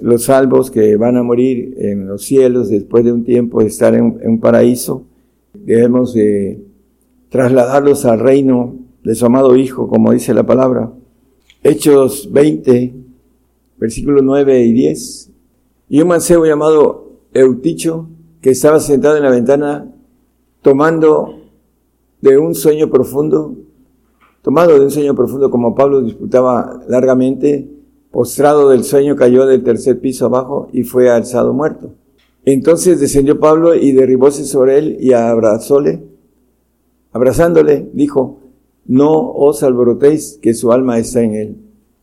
[0.00, 3.94] los salvos que van a morir en los cielos después de un tiempo de estar
[3.94, 5.04] en, un paraíso,
[5.52, 6.64] debemos de
[7.28, 10.92] trasladarlos al reino de su amado Hijo, como dice la palabra.
[11.62, 12.94] Hechos 20,
[13.78, 15.30] versículos 9 y 10.
[15.88, 18.08] Y un mancebo llamado Euticho,
[18.40, 19.92] que estaba sentado en la ventana
[20.62, 21.38] tomando
[22.20, 23.54] de un sueño profundo,
[24.42, 27.77] tomado de un sueño profundo como Pablo disputaba largamente,
[28.10, 31.94] postrado del sueño cayó del tercer piso abajo y fue alzado muerto.
[32.44, 36.02] Entonces descendió Pablo y derribóse sobre él y abrazóle,
[37.12, 38.40] abrazándole, dijo,
[38.86, 41.56] no os alborotéis que su alma está en él.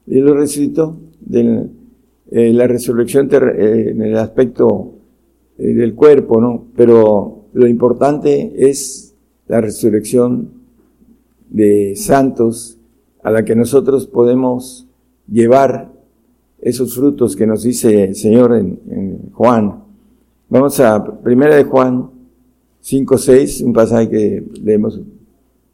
[0.06, 1.68] Y lo resucitó de
[2.32, 4.94] eh, la resurrección eh, en el aspecto
[5.58, 6.68] eh, del cuerpo, ¿no?
[6.76, 9.16] Pero lo importante es
[9.48, 10.50] la resurrección
[11.50, 12.78] de santos
[13.24, 14.88] a la que nosotros podemos
[15.28, 15.95] llevar
[16.66, 19.84] esos frutos que nos dice el Señor en, Juan.
[20.50, 22.10] Vamos a primera de Juan
[22.82, 25.00] 5, 6, un pasaje que leemos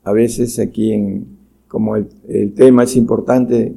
[0.04, 1.28] a veces aquí en,
[1.70, 2.10] como el,
[2.56, 3.74] tema es importante,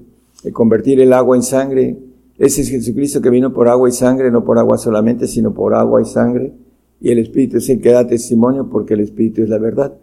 [0.53, 1.97] convertir el agua en sangre.
[2.37, 5.73] Ese es Jesucristo que vino por agua y sangre, no por agua solamente, sino por
[5.73, 6.53] agua y sangre.
[7.01, 9.95] Y el Espíritu es el que da testimonio porque el Espíritu es la verdad.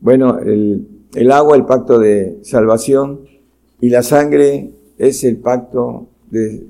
[0.00, 3.22] Bueno, el, el agua, el pacto de salvación,
[3.80, 6.66] y la sangre es el pacto de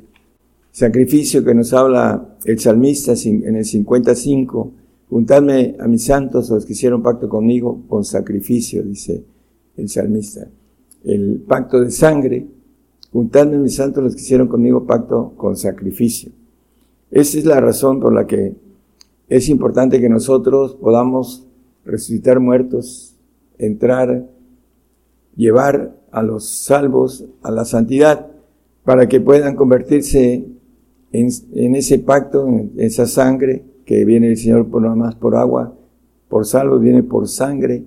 [0.70, 4.72] sacrificio que nos habla el salmista en el 55.
[5.08, 9.24] Juntadme a mis santos, los que hicieron pacto conmigo, con sacrificio, dice
[9.76, 10.48] el salmista.
[11.04, 12.46] El pacto de sangre,
[13.10, 16.32] juntadme a mis santos, los que hicieron conmigo pacto con sacrificio.
[17.10, 18.54] Esa es la razón por la que
[19.28, 21.46] es importante que nosotros podamos
[21.84, 23.16] resucitar muertos,
[23.58, 24.26] entrar,
[25.36, 28.35] llevar a los salvos a la santidad
[28.86, 30.46] para que puedan convertirse
[31.10, 35.74] en, ese pacto, en esa sangre que viene el Señor por más por agua,
[36.28, 37.82] por salvos viene por sangre,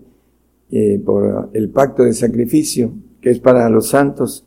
[0.70, 4.46] eh, por el pacto de sacrificio que es para los santos.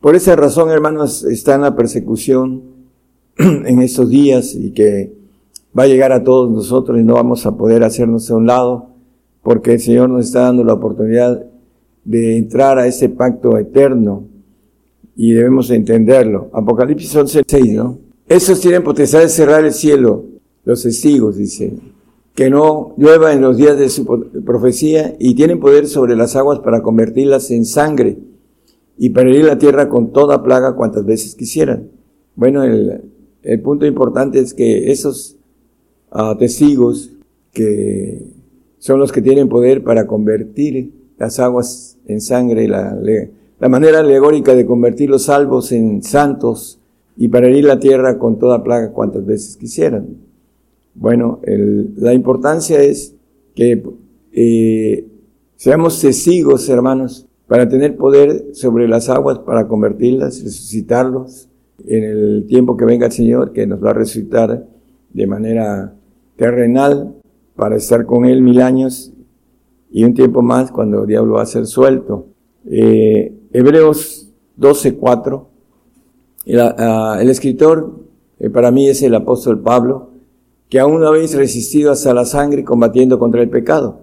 [0.00, 2.62] Por esa razón, hermanos, está en la persecución
[3.38, 5.10] en estos días y que
[5.76, 8.90] va a llegar a todos nosotros y no vamos a poder hacernos a un lado
[9.42, 11.46] porque el Señor nos está dando la oportunidad
[12.04, 14.33] de entrar a ese pacto eterno
[15.16, 16.50] y debemos entenderlo.
[16.52, 17.98] Apocalipsis 11.6, ¿no?
[18.28, 20.24] Esos tienen potestad de cerrar el cielo,
[20.64, 21.74] los testigos, dice,
[22.34, 24.06] que no llueva en los días de su
[24.44, 28.18] profecía y tienen poder sobre las aguas para convertirlas en sangre
[28.96, 31.90] y para la tierra con toda plaga cuantas veces quisieran.
[32.34, 33.02] Bueno, el,
[33.42, 35.36] el punto importante es que esos
[36.12, 37.10] uh, testigos
[37.52, 38.22] que
[38.78, 42.94] son los que tienen poder para convertir las aguas en sangre, la,
[43.58, 46.80] la manera alegórica de convertir los salvos en santos
[47.16, 50.18] y para herir la tierra con toda plaga cuantas veces quisieran.
[50.94, 53.14] Bueno, la importancia es
[53.54, 53.82] que
[54.32, 55.06] eh,
[55.56, 61.48] seamos testigos, hermanos, para tener poder sobre las aguas, para convertirlas, resucitarlos
[61.86, 64.66] en el tiempo que venga el Señor, que nos va a resucitar
[65.12, 65.94] de manera
[66.36, 67.14] terrenal
[67.54, 69.12] para estar con Él mil años
[69.90, 72.26] y un tiempo más cuando el diablo va a ser suelto.
[72.66, 75.46] Eh, Hebreos 12:4,
[76.46, 78.00] el, ah, el escritor
[78.40, 80.10] eh, para mí es el apóstol Pablo,
[80.68, 84.00] que aún habéis resistido hasta la sangre combatiendo contra el pecado.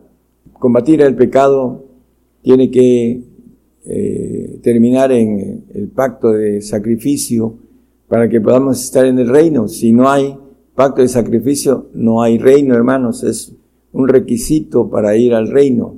[0.53, 1.83] Combatir el pecado
[2.41, 3.23] tiene que
[3.85, 7.55] eh, terminar en el pacto de sacrificio
[8.07, 9.67] para que podamos estar en el reino.
[9.67, 10.33] Si no hay
[10.75, 13.21] pacto de sacrificio, no hay reino, hermanos.
[13.25, 13.53] Es
[13.91, 15.97] un requisito para ir al reino.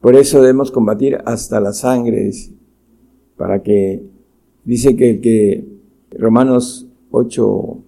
[0.00, 2.32] Por eso debemos combatir hasta la sangre,
[3.36, 4.02] para que,
[4.64, 5.64] dice que, que
[6.10, 7.78] Romanos 8,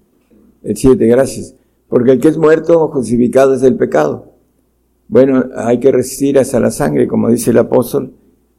[0.65, 1.55] el 7, gracias,
[1.89, 4.33] porque el que es muerto, justificado es del pecado.
[5.09, 8.13] Bueno, hay que resistir hasta la sangre, como dice el apóstol,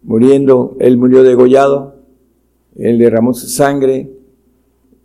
[0.03, 1.95] muriendo, él murió degollado,
[2.75, 4.11] él derramó su sangre,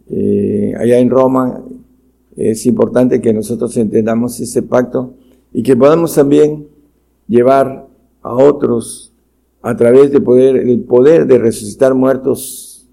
[0.08, 1.64] eh, allá en Roma,
[2.36, 5.14] es importante que nosotros entendamos este pacto
[5.52, 6.68] y que podamos también
[7.26, 7.86] llevar
[8.22, 9.09] a otros
[9.62, 12.88] a través de poder, el poder de resucitar muertos,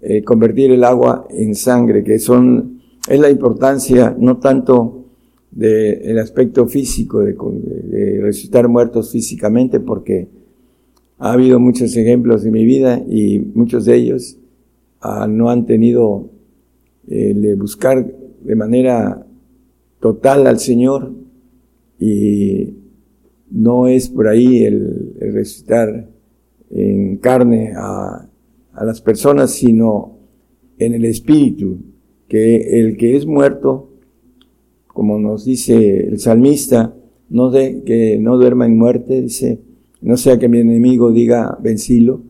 [0.00, 5.04] eh, convertir el agua en sangre, que son, es la importancia no tanto
[5.50, 10.28] del aspecto físico, de, resucitar muertos físicamente, porque
[11.18, 14.36] ha habido muchos ejemplos en mi vida y muchos de ellos
[15.00, 16.28] ah, no han tenido
[17.08, 18.12] el de buscar
[18.42, 19.26] de manera
[20.00, 21.12] total al Señor,
[21.98, 22.74] y
[23.50, 26.08] no es por ahí el, resucitar
[26.70, 28.28] en carne a,
[28.72, 30.18] a, las personas, sino
[30.78, 31.78] en el espíritu,
[32.28, 33.90] que el que es muerto,
[34.86, 36.94] como nos dice el salmista,
[37.28, 39.60] no de, que no duerma en muerte, dice,
[40.00, 42.22] no sea que mi enemigo diga vencilo.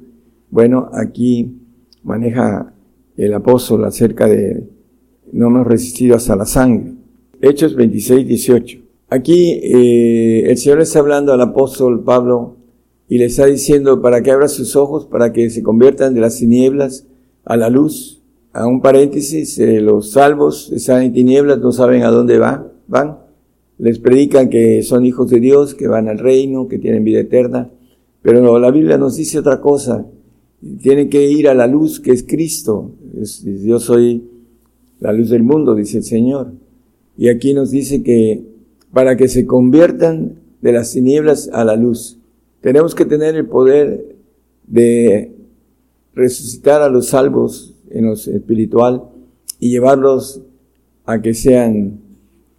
[0.51, 1.59] Bueno, aquí
[2.03, 2.73] maneja
[3.17, 4.65] el apóstol acerca de
[5.33, 6.95] no hemos resistido hasta la sangre.
[7.41, 8.86] Hechos 26, 18.
[9.09, 12.57] Aquí eh, el Señor está hablando al apóstol Pablo
[13.09, 16.39] y le está diciendo para que abra sus ojos, para que se conviertan de las
[16.39, 17.07] tinieblas
[17.45, 18.23] a la luz.
[18.53, 23.19] A un paréntesis, eh, los salvos están en tinieblas, no saben a dónde van, van.
[23.78, 27.70] Les predican que son hijos de Dios, que van al reino, que tienen vida eterna.
[28.23, 30.05] Pero la Biblia nos dice otra cosa.
[30.83, 32.93] Tienen que ir a la luz que es Cristo.
[33.62, 34.24] yo soy
[34.99, 36.53] la luz del mundo, dice el Señor.
[37.16, 38.56] Y aquí nos dice que
[38.93, 42.19] para que se conviertan de las tinieblas a la luz.
[42.61, 44.17] Tenemos que tener el poder
[44.67, 45.33] de
[46.15, 49.05] resucitar a los salvos en lo espiritual
[49.61, 50.43] y llevarlos
[51.05, 52.01] a que sean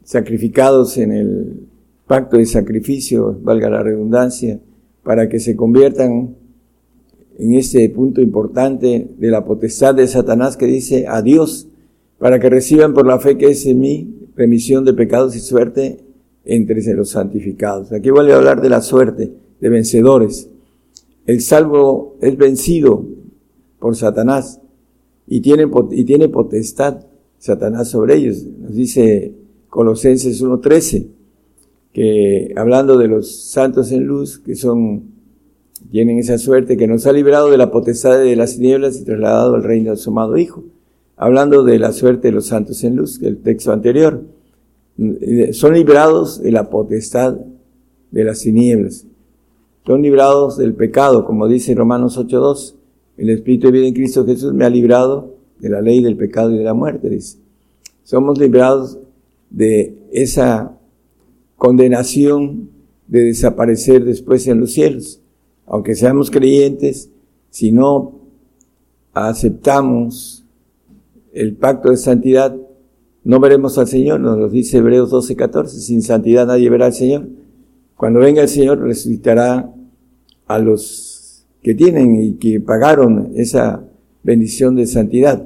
[0.03, 1.67] sacrificados en el
[2.07, 4.59] pacto de sacrificio, valga la redundancia,
[5.03, 6.35] para que se conviertan
[7.37, 11.67] en este punto importante de la potestad de Satanás que dice a Dios,
[12.17, 15.99] para que reciban por la fe que es en mí remisión de pecados y suerte
[16.47, 17.91] entre los santificados.
[17.91, 20.49] Aquí vuelve a hablar de la suerte, de vencedores.
[21.25, 23.05] El salvo es vencido
[23.79, 24.61] por Satanás
[25.27, 27.05] y tiene, y tiene potestad
[27.37, 28.43] Satanás sobre ellos.
[28.43, 29.33] Nos dice
[29.69, 31.07] Colosenses 1.13,
[31.93, 35.03] que hablando de los santos en luz, que son,
[35.91, 39.55] tienen esa suerte, que nos ha librado de la potestad de las tinieblas y trasladado
[39.55, 40.63] al reino de su amado Hijo.
[41.17, 44.36] Hablando de la suerte de los santos en luz, el texto anterior.
[45.51, 47.37] Son librados de la potestad
[48.11, 49.05] de las tinieblas.
[49.85, 52.75] Son librados del pecado, como dice Romanos 8.2.
[53.17, 56.51] El Espíritu de vida en Cristo Jesús me ha librado de la ley del pecado
[56.51, 57.17] y de la muerte.
[58.03, 58.99] Somos librados
[59.49, 60.77] de esa
[61.55, 62.69] condenación
[63.07, 65.21] de desaparecer después en los cielos.
[65.65, 67.09] Aunque seamos creyentes,
[67.49, 68.19] si no
[69.13, 70.45] aceptamos
[71.33, 72.55] el pacto de santidad,
[73.27, 76.93] no veremos al Señor, nos lo dice Hebreos 12, 14, sin santidad nadie verá al
[76.93, 77.27] Señor.
[77.97, 79.69] Cuando venga el Señor resucitará
[80.47, 83.83] a los que tienen y que pagaron esa
[84.23, 85.45] bendición de santidad.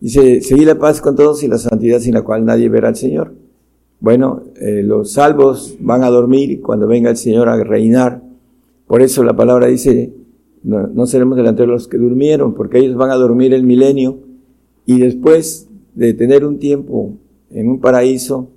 [0.00, 2.96] Dice, seguir la paz con todos y la santidad sin la cual nadie verá al
[2.96, 3.34] Señor.
[4.00, 8.22] Bueno, eh, los salvos van a dormir cuando venga el Señor a reinar.
[8.86, 10.14] Por eso la palabra dice,
[10.62, 14.16] no, no seremos delante de los que durmieron, porque ellos van a dormir el milenio
[14.86, 17.14] y después de tener un tiempo
[17.50, 18.50] en un paraíso,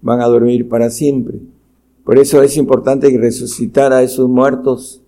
[0.00, 1.38] van a dormir para siempre.
[2.02, 5.02] Por eso es importante resucitar a esos muertos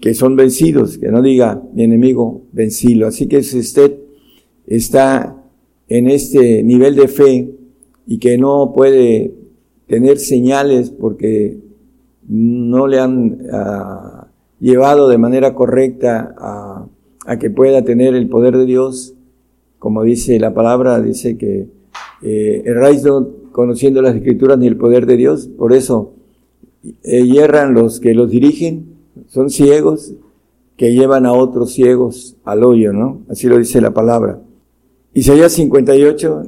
[0.00, 3.08] que son vencidos, que no diga mi enemigo vencilo.
[3.08, 3.98] Así que si usted
[4.66, 5.36] está
[5.88, 7.50] en este nivel de fe
[8.06, 9.34] y que no puede
[9.88, 11.58] tener señales porque
[12.28, 14.28] no le han ah,
[14.60, 16.86] llevado de manera correcta a,
[17.26, 19.14] a, que pueda tener el poder de Dios,
[19.80, 21.66] como dice la palabra, dice que
[22.22, 23.02] eh, erráis
[23.50, 26.12] conociendo las escrituras ni el poder de Dios, por eso
[27.02, 28.94] eh, hierran los que los dirigen,
[29.26, 30.12] son ciegos
[30.76, 33.22] que llevan a otros ciegos al hoyo, ¿no?
[33.28, 34.38] Así lo dice la palabra.
[35.14, 36.42] Isaías 58,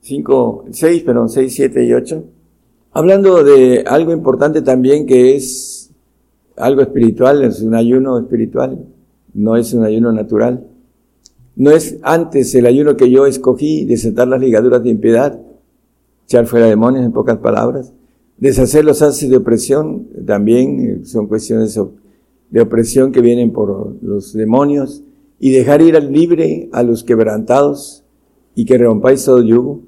[0.00, 2.24] 5, 6, perdón, 6, 7 y 8.
[2.92, 5.90] Hablando de algo importante también que es
[6.56, 8.84] algo espiritual, es un ayuno espiritual,
[9.32, 10.66] no es un ayuno natural.
[11.58, 15.40] No es antes el ayuno que yo escogí, desatar las ligaduras de impiedad,
[16.24, 17.92] echar fuera demonios en pocas palabras,
[18.36, 21.76] deshacer los haces de opresión, también eh, son cuestiones
[22.50, 25.02] de opresión que vienen por los demonios,
[25.40, 28.04] y dejar ir al libre a los quebrantados
[28.54, 29.82] y que rompáis todo yugo.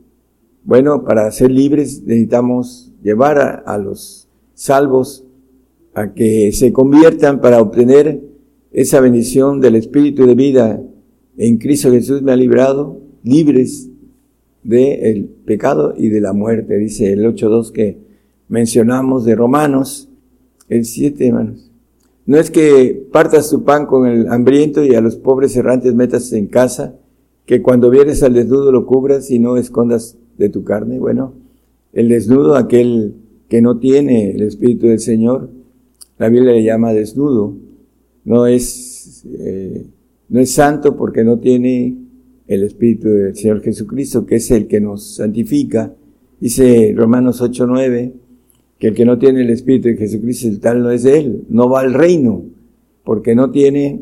[0.65, 5.25] Bueno, para ser libres necesitamos llevar a, a los salvos
[5.95, 8.21] a que se conviertan para obtener
[8.73, 10.83] esa bendición del Espíritu de vida
[11.37, 13.89] en Cristo Jesús me ha librado, libres
[14.63, 17.99] del pecado y de la muerte, dice el 8.2 que
[18.49, 20.09] mencionamos de Romanos,
[20.69, 21.71] el 7, hermanos.
[22.27, 26.33] No es que partas tu pan con el hambriento y a los pobres errantes metas
[26.33, 26.95] en casa,
[27.47, 30.99] que cuando vienes al desnudo lo cubras y no escondas de tu carne.
[30.99, 31.35] Bueno,
[31.93, 33.17] el desnudo, aquel
[33.49, 35.51] que no tiene el Espíritu del Señor,
[36.19, 37.57] la Biblia le llama desnudo.
[38.25, 39.87] No es, eh,
[40.31, 41.97] no es santo porque no tiene
[42.47, 45.95] el Espíritu del Señor Jesucristo, que es el que nos santifica.
[46.41, 48.13] Dice Romanos 8, 9,
[48.79, 51.69] que el que no tiene el Espíritu de Jesucristo, el tal no es él, no
[51.69, 52.45] va al reino,
[53.05, 54.01] porque no tiene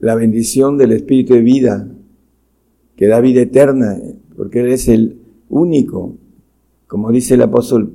[0.00, 1.88] la bendición del Espíritu de vida,
[2.96, 3.96] que da vida eterna,
[4.36, 5.16] porque Él es el
[5.48, 6.16] único,
[6.88, 7.92] como dice el apóstol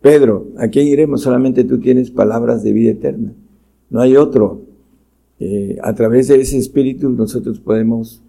[0.00, 1.22] Pedro, ¿a quién iremos?
[1.22, 3.32] Solamente tú tienes palabras de vida eterna,
[3.90, 4.61] no hay otro.
[5.44, 8.22] Eh, a través de ese Espíritu nosotros podemos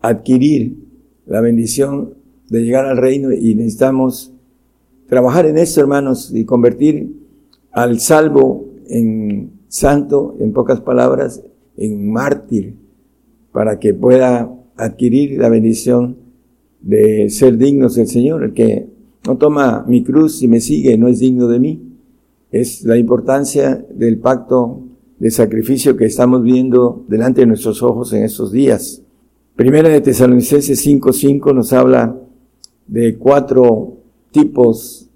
[0.00, 0.78] adquirir
[1.26, 2.14] la bendición
[2.48, 4.32] de llegar al reino y necesitamos
[5.10, 7.12] trabajar en esto, hermanos, y convertir
[7.70, 11.42] al salvo en santo, en pocas palabras,
[11.76, 12.76] en mártir,
[13.52, 16.16] para que pueda adquirir la bendición
[16.80, 18.42] de ser dignos del Señor.
[18.42, 18.88] El que
[19.26, 21.82] no toma mi cruz y me sigue no es digno de mí.
[22.50, 24.87] Es la importancia del pacto
[25.18, 29.02] de sacrificio que estamos viendo delante de nuestros ojos en estos días.
[29.56, 32.16] Primera de Tesalonicenses 5.5 nos habla
[32.86, 33.96] de cuatro
[34.30, 35.10] tipos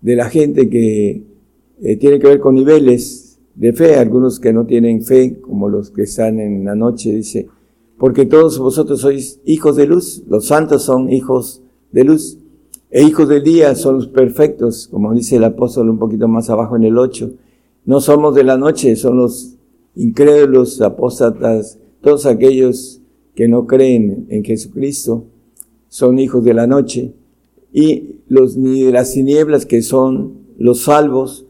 [0.00, 1.24] de la gente que
[1.82, 5.90] eh, tiene que ver con niveles de fe, algunos que no tienen fe, como los
[5.90, 7.48] que están en la noche, dice,
[7.98, 11.62] porque todos vosotros sois hijos de luz, los santos son hijos
[11.92, 12.38] de luz,
[12.90, 16.76] e hijos del día son los perfectos, como dice el apóstol un poquito más abajo
[16.76, 17.32] en el 8.
[17.84, 19.56] No somos de la noche, son los
[19.94, 23.00] incrédulos, apóstatas, todos aquellos
[23.34, 25.24] que no creen en Jesucristo,
[25.88, 27.12] son hijos de la noche,
[27.72, 31.46] y los ni de las tinieblas que son los salvos,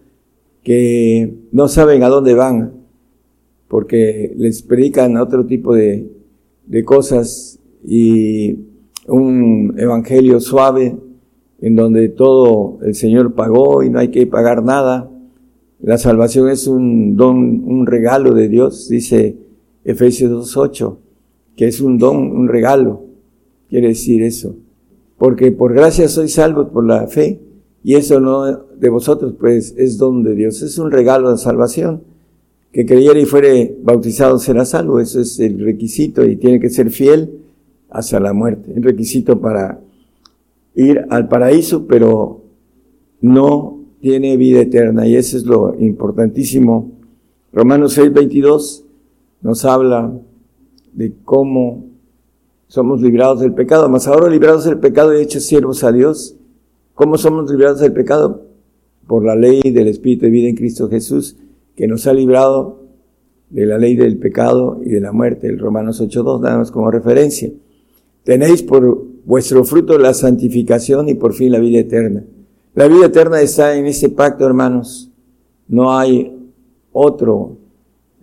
[0.62, 2.72] que no saben a dónde van,
[3.68, 6.10] porque les predican otro tipo de,
[6.66, 8.58] de cosas y
[9.06, 10.96] un evangelio suave
[11.60, 15.10] en donde todo el Señor pagó y no hay que pagar nada.
[15.84, 19.36] La salvación es un don, un regalo de Dios, dice
[19.84, 20.96] Efesios 2.8,
[21.56, 23.02] que es un don, un regalo.
[23.68, 24.56] Quiere decir eso.
[25.18, 27.38] Porque por gracia soy salvo por la fe
[27.82, 30.62] y eso no de vosotros, pues es don de Dios.
[30.62, 32.02] Es un regalo de salvación.
[32.72, 35.00] Que creyera y fuere bautizado será salvo.
[35.00, 37.40] Eso es el requisito y tiene que ser fiel
[37.90, 38.72] hasta la muerte.
[38.74, 39.80] El requisito para
[40.74, 42.40] ir al paraíso, pero
[43.20, 43.73] no
[44.04, 45.06] tiene vida eterna.
[45.06, 46.92] Y eso es lo importantísimo.
[47.54, 48.84] Romanos 6, 22
[49.40, 50.12] nos habla
[50.92, 51.86] de cómo
[52.68, 53.88] somos librados del pecado.
[53.88, 56.36] Mas ahora librados del pecado y hechos siervos a Dios.
[56.92, 58.42] ¿Cómo somos librados del pecado?
[59.06, 61.38] Por la ley del Espíritu de vida en Cristo Jesús,
[61.74, 62.82] que nos ha librado
[63.48, 66.90] de la ley del pecado y de la muerte, el Romanos 8.2, nada más como
[66.90, 67.50] referencia.
[68.22, 72.22] Tenéis por vuestro fruto la santificación y por fin la vida eterna.
[72.74, 75.08] La vida eterna está en ese pacto, hermanos.
[75.68, 76.36] No hay
[76.92, 77.58] otro.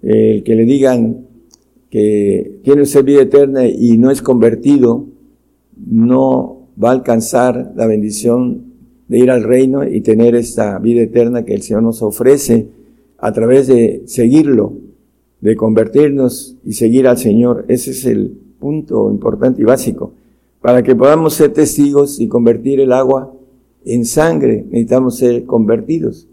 [0.01, 1.25] El que le digan
[1.89, 5.05] que tiene usted vida eterna y no es convertido,
[5.77, 8.73] no va a alcanzar la bendición
[9.07, 12.67] de ir al reino y tener esta vida eterna que el Señor nos ofrece
[13.19, 14.73] a través de seguirlo,
[15.39, 17.63] de convertirnos y seguir al Señor.
[17.69, 20.11] Ese es el punto importante y básico.
[20.59, 23.33] Para que podamos ser testigos y convertir el agua
[23.85, 26.27] en sangre, necesitamos ser convertidos.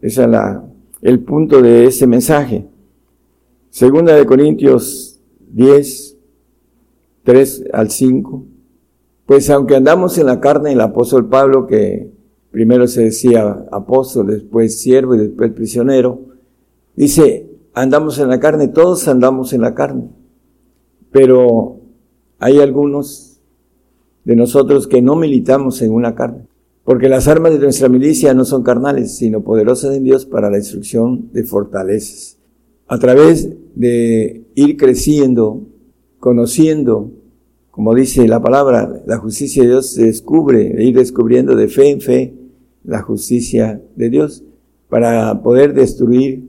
[0.00, 0.64] Ese es la,
[1.02, 2.66] el punto de ese mensaje.
[3.70, 5.20] Segunda de Corintios
[5.52, 6.16] 10,
[7.24, 8.44] 3 al 5.
[9.26, 12.10] Pues aunque andamos en la carne, el apóstol Pablo, que
[12.50, 16.20] primero se decía apóstol, después siervo y después prisionero,
[16.94, 20.08] dice, andamos en la carne, todos andamos en la carne,
[21.10, 21.80] pero
[22.38, 23.40] hay algunos
[24.24, 26.45] de nosotros que no militamos en una carne,
[26.86, 30.56] porque las armas de nuestra milicia no son carnales, sino poderosas en Dios para la
[30.56, 32.38] destrucción de fortalezas.
[32.86, 35.66] A través de ir creciendo,
[36.20, 37.10] conociendo,
[37.72, 41.90] como dice la palabra, la justicia de Dios se descubre, de ir descubriendo de fe
[41.90, 42.34] en fe
[42.84, 44.44] la justicia de Dios
[44.88, 46.48] para poder destruir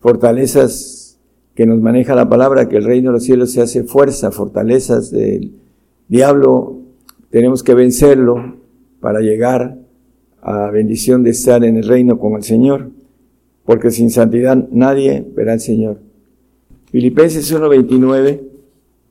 [0.00, 1.18] fortalezas
[1.54, 5.10] que nos maneja la palabra, que el reino de los cielos se hace fuerza, fortalezas
[5.10, 5.52] del
[6.08, 6.78] diablo,
[7.28, 8.57] tenemos que vencerlo
[9.00, 9.78] para llegar
[10.40, 12.90] a bendición de estar en el reino con el Señor,
[13.64, 16.00] porque sin santidad nadie verá al Señor.
[16.90, 18.40] Filipenses 1.29,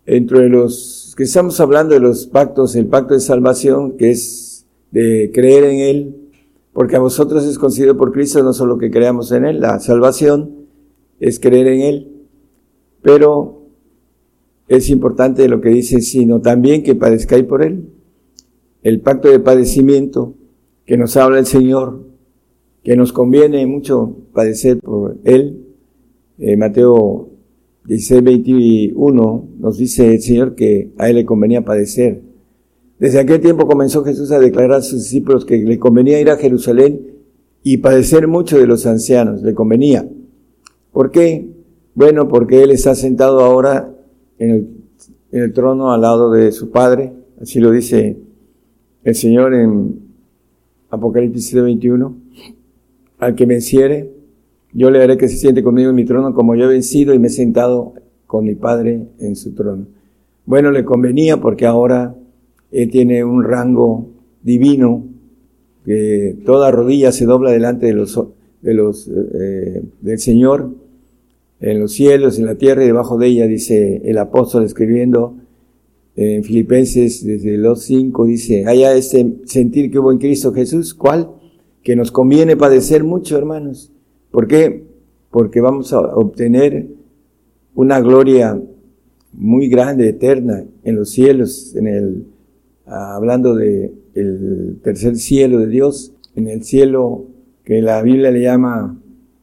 [0.05, 5.31] entre los que estamos hablando de los pactos, el pacto de salvación, que es de
[5.33, 6.15] creer en Él,
[6.73, 10.67] porque a vosotros es concedido por Cristo no solo que creamos en Él, la salvación
[11.19, 12.11] es creer en Él,
[13.01, 13.63] pero
[14.67, 17.89] es importante lo que dice, sino también que padezcáis por Él.
[18.87, 20.35] El pacto de padecimiento
[20.85, 22.05] que nos habla el Señor,
[22.85, 25.75] que nos conviene mucho padecer por Él.
[26.39, 27.27] Eh, Mateo
[27.83, 32.21] 16, 21 nos dice el Señor que a Él le convenía padecer.
[32.97, 36.37] Desde aquel tiempo comenzó Jesús a declarar a sus discípulos que le convenía ir a
[36.37, 37.11] Jerusalén
[37.63, 40.09] y padecer mucho de los ancianos, le convenía.
[40.93, 41.45] ¿Por qué?
[41.93, 43.93] Bueno, porque Él está sentado ahora
[44.39, 44.67] en el,
[45.33, 47.11] en el trono al lado de su Padre,
[47.41, 48.26] así lo dice
[49.07, 50.01] el Señor en
[50.89, 52.13] Apocalipsis 21,
[53.19, 54.11] al que venciere,
[54.73, 57.19] yo le haré que se siente conmigo en mi trono como yo he vencido y
[57.19, 57.93] me he sentado
[58.25, 59.85] con mi Padre en su trono.
[60.45, 62.15] Bueno, le convenía porque ahora
[62.69, 64.09] él tiene un rango
[64.43, 65.05] divino
[65.85, 70.71] que toda rodilla se dobla delante de los, eh, del Señor
[71.61, 75.37] en los cielos, en la tierra y debajo de ella, dice el apóstol escribiendo
[76.17, 81.29] en Filipenses desde los 5, dice, haya este sentir que hubo en Cristo Jesús, ¿cuál?
[81.83, 83.91] Que nos conviene padecer mucho, hermanos
[84.31, 84.83] ¿Por qué?
[85.31, 86.87] Porque vamos a obtener
[87.75, 88.59] una gloria
[89.33, 92.25] muy grande, eterna, en los cielos, en el,
[92.85, 93.93] hablando de
[94.83, 97.25] tercer cielo de Dios, en el cielo
[97.63, 98.99] que la Biblia le llama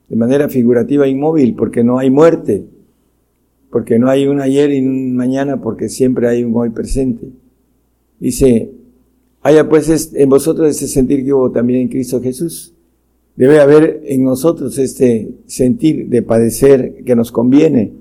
[0.09, 2.67] de manera figurativa inmóvil, porque no hay muerte,
[3.75, 7.27] porque no hay un ayer y un mañana, porque siempre hay un hoy presente.
[8.21, 8.71] Dice,
[9.43, 12.73] haya pues en vosotros ese sentir que hubo también en Cristo Jesús.
[13.35, 17.93] Debe haber en nosotros este sentir de padecer que nos conviene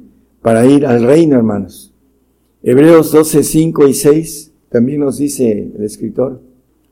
[0.44, 1.91] para ir al reino, hermanos.
[2.62, 6.40] Hebreos 12, 5 y 6 también nos dice el escritor,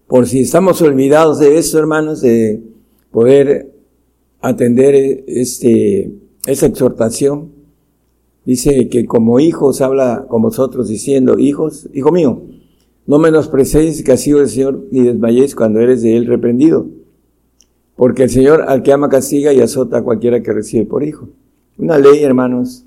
[0.08, 2.64] por si estamos olvidados de eso, hermanos, de
[3.12, 3.72] poder
[4.40, 6.12] atender este,
[6.48, 7.61] esa exhortación,
[8.46, 12.42] dice que como hijos habla con vosotros diciendo, hijos, hijo mío,
[13.08, 16.88] no menosprecéis que ha sido el Señor ni desmayéis cuando eres de Él reprendido,
[17.96, 21.30] porque el Señor al que ama castiga y azota a cualquiera que recibe por hijo.
[21.78, 22.86] Una ley, hermanos,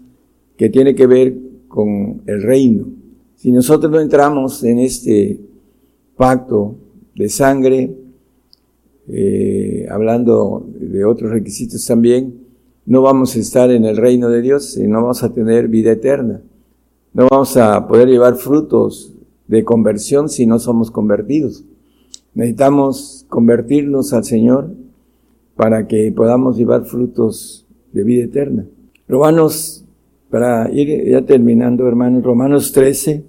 [0.57, 1.37] que tiene que ver
[1.69, 2.87] con el reino.
[3.35, 5.41] Si nosotros no entramos en este
[6.17, 6.77] pacto
[7.15, 7.95] de sangre,
[9.09, 12.44] eh, hablando de otros requisitos también,
[12.87, 15.93] no vamos a estar en el reino de Dios y no vamos a tener vida
[15.93, 16.43] eterna.
[17.13, 19.13] No vamos a poder llevar frutos
[19.47, 21.65] de conversión si no somos convertidos.
[22.35, 24.71] Necesitamos convertirnos al Señor
[25.57, 28.67] para que podamos llevar frutos de vida eterna.
[29.09, 29.85] Romanos,
[30.31, 33.25] para ir ya terminando, hermanos, Romanos 13,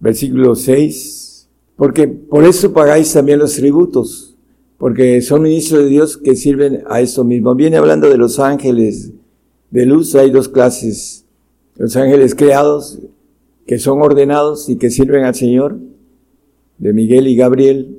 [0.00, 4.33] versículo 6, porque por eso pagáis también los tributos,
[4.78, 7.54] porque son ministros de Dios que sirven a eso mismo.
[7.54, 9.12] Viene hablando de los ángeles
[9.70, 11.24] de luz, hay dos clases,
[11.76, 13.00] los ángeles creados
[13.66, 15.78] que son ordenados y que sirven al Señor,
[16.78, 17.98] de Miguel y Gabriel,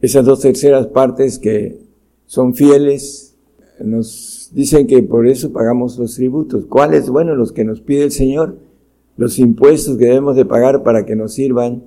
[0.00, 1.80] esas dos terceras partes que
[2.26, 3.34] son fieles,
[3.80, 6.66] nos dicen que por eso pagamos los tributos.
[6.66, 7.08] ¿Cuáles?
[7.08, 8.58] Bueno, los que nos pide el Señor,
[9.16, 11.84] los impuestos que debemos de pagar para que nos sirvan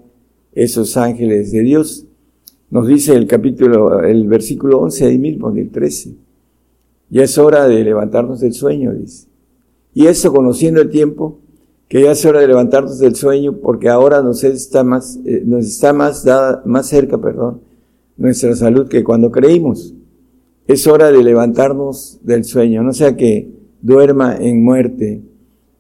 [0.54, 2.06] esos ángeles de Dios.
[2.72, 6.16] Nos dice el capítulo, el versículo 11 ahí mismo, del 13.
[7.10, 9.28] Ya es hora de levantarnos del sueño, dice.
[9.94, 11.40] Y eso conociendo el tiempo,
[11.88, 15.66] que ya es hora de levantarnos del sueño porque ahora nos está más, eh, nos
[15.66, 17.62] está más dada, más cerca, perdón,
[18.16, 19.96] nuestra salud que cuando creímos.
[20.68, 23.52] Es hora de levantarnos del sueño, no sea que
[23.82, 25.24] duerma en muerte,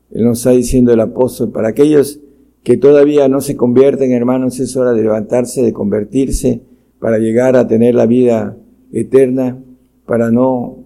[0.09, 1.51] nos está diciendo el apóstol.
[1.51, 2.19] Para aquellos
[2.63, 6.63] que todavía no se convierten, hermanos, es hora de levantarse, de convertirse,
[6.99, 8.57] para llegar a tener la vida
[8.91, 9.57] eterna,
[10.05, 10.83] para no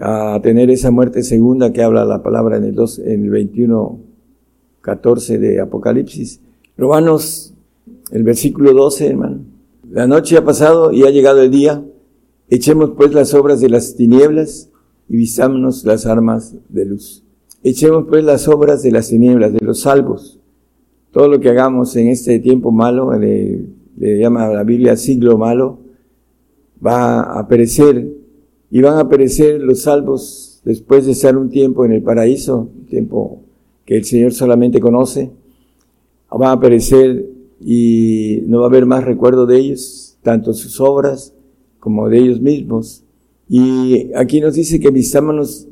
[0.00, 4.12] a tener esa muerte segunda que habla la palabra en el, dos, en el 21
[4.82, 6.40] 14 de Apocalipsis.
[6.76, 7.54] Romanos,
[8.10, 9.40] el versículo 12, hermano.
[9.90, 11.84] La noche ha pasado y ha llegado el día.
[12.48, 14.68] Echemos pues las obras de las tinieblas
[15.08, 17.22] y vistámonos las armas de luz.
[17.62, 20.40] Echemos pues las obras de las tinieblas, de los salvos.
[21.12, 25.78] Todo lo que hagamos en este tiempo malo, le, le llama la Biblia siglo malo,
[26.84, 28.08] va a perecer
[28.70, 33.42] y van a perecer los salvos después de estar un tiempo en el paraíso, tiempo
[33.84, 35.30] que el Señor solamente conoce,
[36.40, 37.26] va a aparecer
[37.60, 41.34] y no va a haber más recuerdo de ellos, tanto sus obras
[41.78, 43.04] como de ellos mismos.
[43.48, 45.68] Y aquí nos dice que vistámonos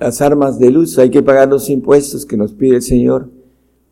[0.00, 3.30] las armas de luz, hay que pagar los impuestos que nos pide el Señor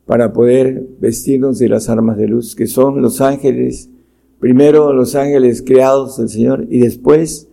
[0.06, 3.90] para poder vestirnos de las armas de luz, que son los ángeles,
[4.38, 7.48] primero los ángeles creados del Señor y después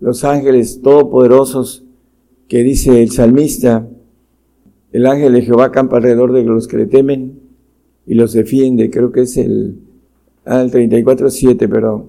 [0.00, 1.84] los ángeles todopoderosos
[2.48, 3.88] que dice el salmista,
[4.90, 7.40] el ángel de Jehová acampa alrededor de los que le temen
[8.06, 8.90] y los defiende.
[8.90, 9.78] Creo que es el,
[10.44, 12.06] ah, el 34.7, perdón.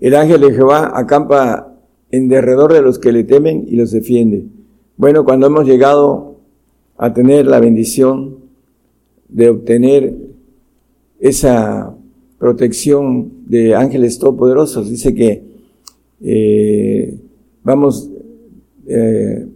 [0.00, 1.78] El ángel de Jehová acampa
[2.10, 4.44] en derredor de los que le temen y los defiende.
[4.96, 6.40] Bueno, cuando hemos llegado
[6.98, 8.39] a tener la bendición
[9.32, 10.16] de obtener
[11.18, 11.94] esa
[12.38, 15.42] protección de ángeles todopoderosos, dice que
[16.22, 17.18] eh,
[17.62, 18.10] vamos
[18.86, 19.46] eh,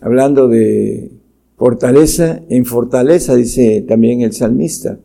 [0.00, 1.10] hablando de
[1.56, 4.98] Fortaleza en fortaleza, dice también el salmista.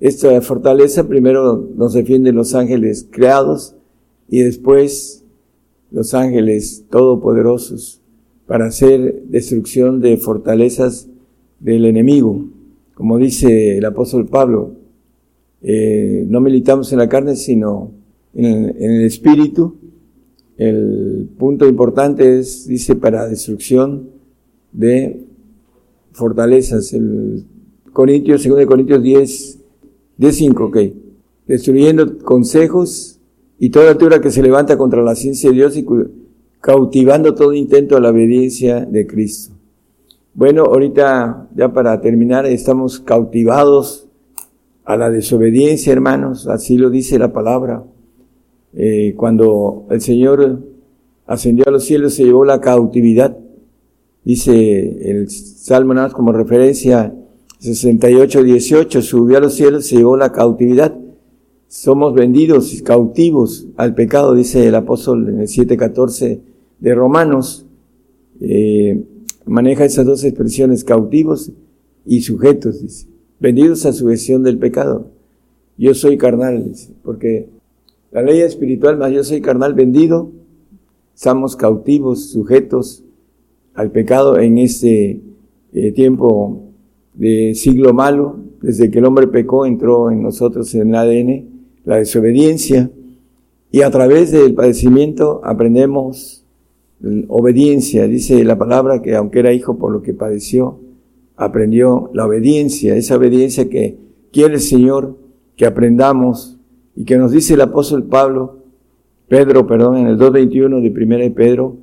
[0.00, 3.74] Esta fortaleza primero nos defienden los ángeles creados
[4.28, 5.24] y después
[5.90, 8.02] los ángeles todopoderosos
[8.46, 11.08] para hacer destrucción de fortalezas
[11.58, 12.44] del enemigo.
[12.98, 14.72] Como dice el apóstol Pablo,
[15.62, 17.92] eh, no militamos en la carne, sino
[18.34, 19.76] en el espíritu.
[20.56, 24.08] El punto importante es, dice, para destrucción
[24.72, 25.24] de
[26.10, 26.92] fortalezas.
[26.92, 27.44] El
[27.92, 29.58] Corintios, 2 Corintios 10,
[30.16, 30.78] 10, 5, ok.
[31.46, 33.20] Destruyendo consejos
[33.60, 35.86] y toda altura que se levanta contra la ciencia de Dios y
[36.60, 39.57] cautivando todo intento a la obediencia de Cristo.
[40.38, 44.06] Bueno, ahorita ya para terminar, estamos cautivados
[44.84, 47.82] a la desobediencia, hermanos, así lo dice la palabra.
[48.72, 50.60] Eh, cuando el Señor
[51.26, 53.36] ascendió a los cielos, se llevó la cautividad
[54.22, 57.12] dice el Salmo nada más como referencia,
[57.58, 60.96] 68, 18, subió a los cielos, se llevó la cautividad.
[61.66, 66.38] Somos vendidos y cautivos al pecado, dice el apóstol en el 7.14
[66.78, 67.66] de Romanos.
[68.40, 69.02] Eh,
[69.48, 71.52] maneja esas dos expresiones, cautivos
[72.06, 73.06] y sujetos, dice.
[73.40, 75.10] Vendidos a sujeción del pecado.
[75.76, 77.48] Yo soy carnal, dice, porque
[78.10, 80.32] la ley espiritual, más yo soy carnal vendido,
[81.14, 83.04] estamos cautivos, sujetos
[83.74, 85.20] al pecado en este
[85.72, 86.62] eh, tiempo
[87.14, 91.48] de siglo malo, desde que el hombre pecó, entró en nosotros en el ADN
[91.84, 92.90] la desobediencia,
[93.70, 96.44] y a través del padecimiento aprendemos
[97.28, 98.06] obediencia.
[98.06, 100.80] Dice la palabra que aunque era hijo por lo que padeció,
[101.36, 103.98] aprendió la obediencia, esa obediencia que
[104.32, 105.16] quiere el Señor
[105.56, 106.58] que aprendamos
[106.94, 108.58] y que nos dice el apóstol Pablo,
[109.28, 111.76] Pedro, perdón, en el 2.21 de 1 de Pedro,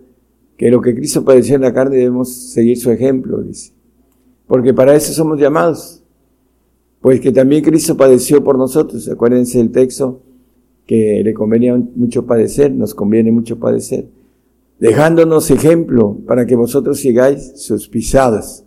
[0.57, 3.71] que lo que Cristo padeció en la carne debemos seguir su ejemplo, dice.
[4.47, 6.01] Porque para eso somos llamados.
[7.01, 9.07] Pues que también Cristo padeció por nosotros.
[9.09, 10.21] Acuérdense el texto
[10.85, 14.07] que le convenía mucho padecer, nos conviene mucho padecer.
[14.79, 18.65] Dejándonos ejemplo para que vosotros sigáis sus pisadas.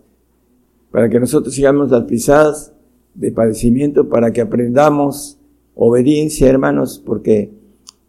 [0.91, 2.73] Para que nosotros sigamos las pisadas
[3.13, 5.39] de padecimiento, para que aprendamos
[5.75, 7.51] obediencia, hermanos, porque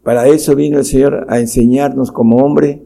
[0.03, 2.83] para eso vino el Señor a enseñarnos como hombre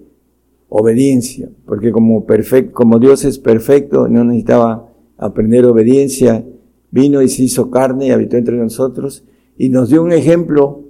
[0.67, 2.25] obediencia, porque como
[2.73, 6.45] como Dios es perfecto, no necesitaba aprender obediencia,
[6.91, 9.23] vino y se hizo carne y habitó entre nosotros
[9.57, 10.83] y nos dio un ejemplo,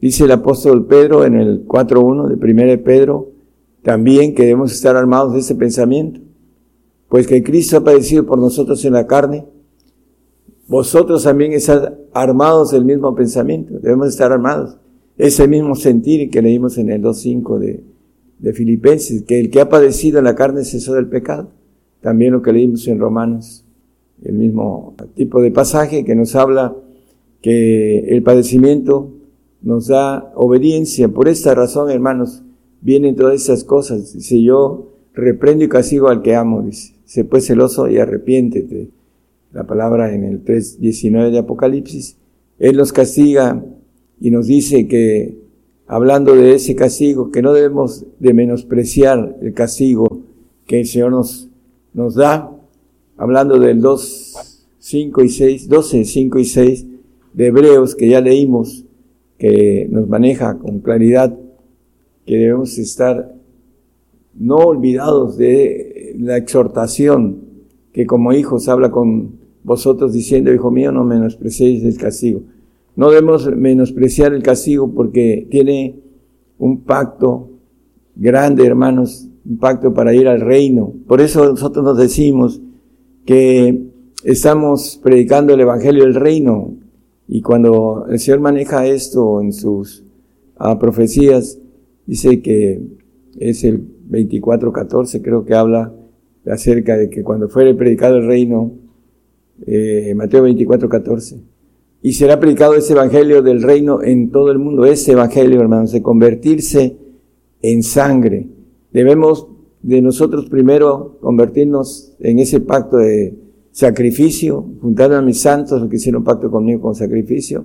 [0.00, 3.33] dice el apóstol Pedro en el 4.1 de 1 Pedro,
[3.84, 6.20] también que debemos estar armados de ese pensamiento,
[7.10, 9.44] pues que Cristo ha padecido por nosotros en la carne,
[10.66, 14.78] vosotros también estar armados del mismo pensamiento, debemos estar armados.
[15.18, 17.84] Ese mismo sentir que leímos en el 2.5 de,
[18.38, 21.50] de Filipenses, que el que ha padecido en la carne cesó del pecado.
[22.00, 23.64] También lo que leímos en Romanos,
[24.22, 26.74] el mismo tipo de pasaje que nos habla
[27.42, 29.12] que el padecimiento
[29.60, 31.08] nos da obediencia.
[31.08, 32.42] Por esta razón, hermanos,
[32.84, 34.12] vienen todas esas cosas.
[34.12, 36.94] Dice yo, reprendo y castigo al que amo, dice.
[37.04, 38.90] Se pues celoso y arrepiéntete.
[39.52, 42.16] La palabra en el 3.19 de Apocalipsis.
[42.58, 43.64] Él nos castiga
[44.20, 45.36] y nos dice que
[45.86, 50.20] hablando de ese castigo, que no debemos de menospreciar el castigo
[50.66, 51.48] que el Señor nos,
[51.92, 52.50] nos da,
[53.16, 56.86] hablando del 2, 5 y 6, 12, 5 y 6
[57.32, 58.84] de Hebreos que ya leímos,
[59.38, 61.36] que nos maneja con claridad
[62.26, 63.34] que debemos estar
[64.34, 67.44] no olvidados de la exhortación
[67.92, 72.42] que como hijos habla con vosotros diciendo, hijo mío, no menospreciéis el castigo.
[72.96, 76.00] No debemos menospreciar el castigo porque tiene
[76.58, 77.50] un pacto
[78.16, 80.92] grande, hermanos, un pacto para ir al reino.
[81.06, 82.60] Por eso nosotros nos decimos
[83.24, 83.86] que
[84.24, 86.74] estamos predicando el Evangelio del reino.
[87.28, 90.04] Y cuando el Señor maneja esto en sus
[90.56, 91.58] ah, profecías,
[92.06, 92.80] dice que
[93.38, 95.92] es el 24-14, creo que habla
[96.46, 98.72] acerca de que cuando fuere predicado el reino,
[99.66, 101.40] eh, Mateo 24-14,
[102.02, 104.84] y será predicado ese evangelio del reino en todo el mundo.
[104.84, 106.98] Ese evangelio, hermanos, de convertirse
[107.62, 108.46] en sangre.
[108.92, 109.48] Debemos
[109.80, 113.38] de nosotros primero convertirnos en ese pacto de
[113.70, 117.64] sacrificio, juntar a mis santos, los que hicieron pacto conmigo con sacrificio,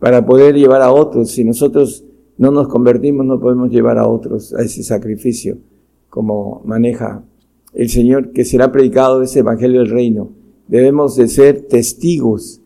[0.00, 1.30] para poder llevar a otros.
[1.30, 2.04] Si nosotros
[2.38, 5.58] no nos convertimos, no podemos llevar a otros a ese sacrificio,
[6.08, 7.24] como maneja
[7.74, 10.32] el Señor, que será predicado ese evangelio del reino.
[10.68, 12.60] Debemos de ser testigos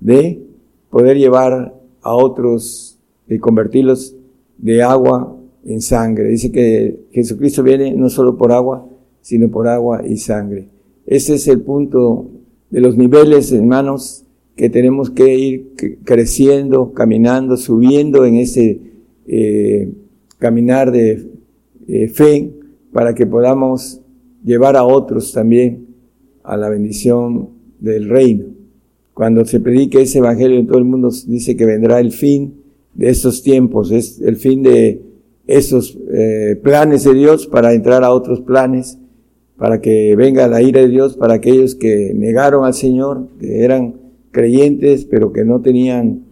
[0.00, 0.42] de
[0.90, 2.98] poder llevar a otros
[3.28, 4.16] y convertirlos
[4.58, 6.28] de agua en sangre.
[6.28, 8.88] Dice que Jesucristo viene no solo por agua,
[9.20, 10.68] sino por agua y sangre.
[11.06, 12.30] Ese es el punto
[12.70, 14.24] de los niveles, hermanos,
[14.56, 15.72] que tenemos que ir
[16.04, 18.89] creciendo, caminando, subiendo en ese
[19.32, 19.92] eh,
[20.38, 21.30] caminar de
[21.86, 22.50] eh, fe
[22.92, 24.00] para que podamos
[24.44, 25.86] llevar a otros también
[26.42, 28.46] a la bendición del reino.
[29.14, 32.54] Cuando se predique ese evangelio en todo el mundo, dice que vendrá el fin
[32.94, 35.00] de estos tiempos, es el fin de
[35.46, 38.98] esos eh, planes de Dios para entrar a otros planes,
[39.56, 43.94] para que venga la ira de Dios para aquellos que negaron al Señor, que eran
[44.32, 46.29] creyentes, pero que no tenían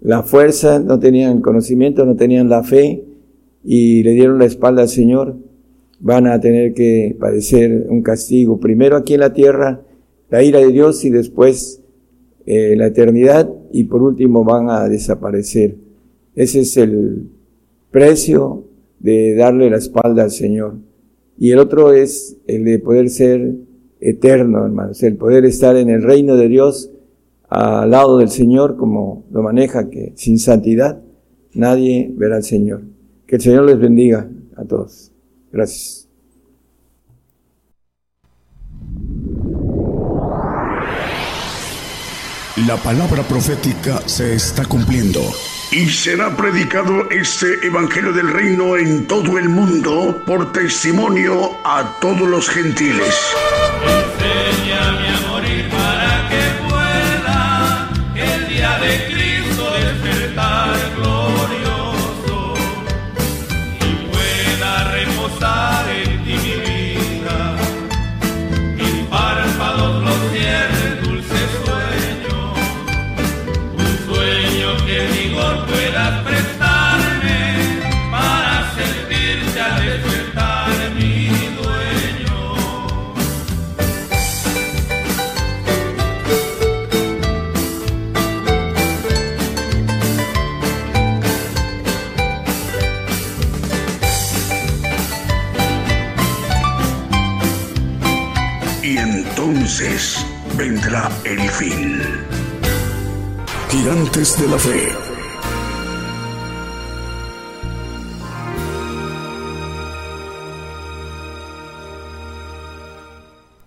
[0.00, 3.04] la fuerza, no tenían conocimiento, no tenían la fe
[3.62, 5.36] y le dieron la espalda al Señor,
[6.00, 9.82] van a tener que padecer un castigo, primero aquí en la tierra,
[10.30, 11.82] la ira de Dios y después
[12.46, 15.76] eh, la eternidad y por último van a desaparecer.
[16.34, 17.28] Ese es el
[17.90, 18.64] precio
[18.98, 20.76] de darle la espalda al Señor.
[21.38, 23.54] y el otro es el de poder ser
[24.00, 26.90] eterno, hermanos, el poder estar en el reino de Dios
[27.50, 31.02] al lado del Señor como lo maneja, que sin santidad
[31.52, 32.82] nadie verá al Señor.
[33.26, 35.12] Que el Señor les bendiga a todos.
[35.52, 36.08] Gracias.
[42.66, 45.20] La palabra profética se está cumpliendo.
[45.72, 52.28] Y será predicado este Evangelio del Reino en todo el mundo por testimonio a todos
[52.28, 53.14] los gentiles.
[100.58, 102.02] Vendrá el fin.
[103.70, 104.88] Gigantes de la Fe.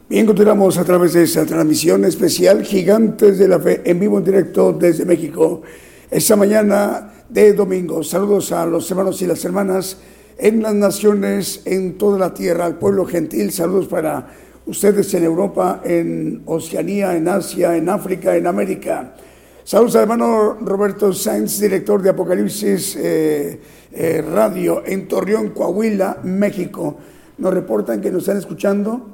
[0.08, 4.24] Bien, continuamos a través de esta transmisión especial Gigantes de la Fe en vivo en
[4.24, 5.64] directo desde México.
[6.12, 8.04] Esta mañana de domingo.
[8.04, 9.98] Saludos a los hermanos y las hermanas
[10.38, 13.52] en las naciones, en toda la tierra, al pueblo gentil.
[13.52, 14.28] Saludos para
[14.66, 19.16] ustedes en Europa, en Oceanía, en Asia, en África, en América.
[19.64, 23.60] Saludos al hermano Roberto Sainz, director de Apocalipsis eh,
[23.92, 26.98] eh, Radio en Torreón, Coahuila, México.
[27.38, 29.10] Nos reportan que nos están escuchando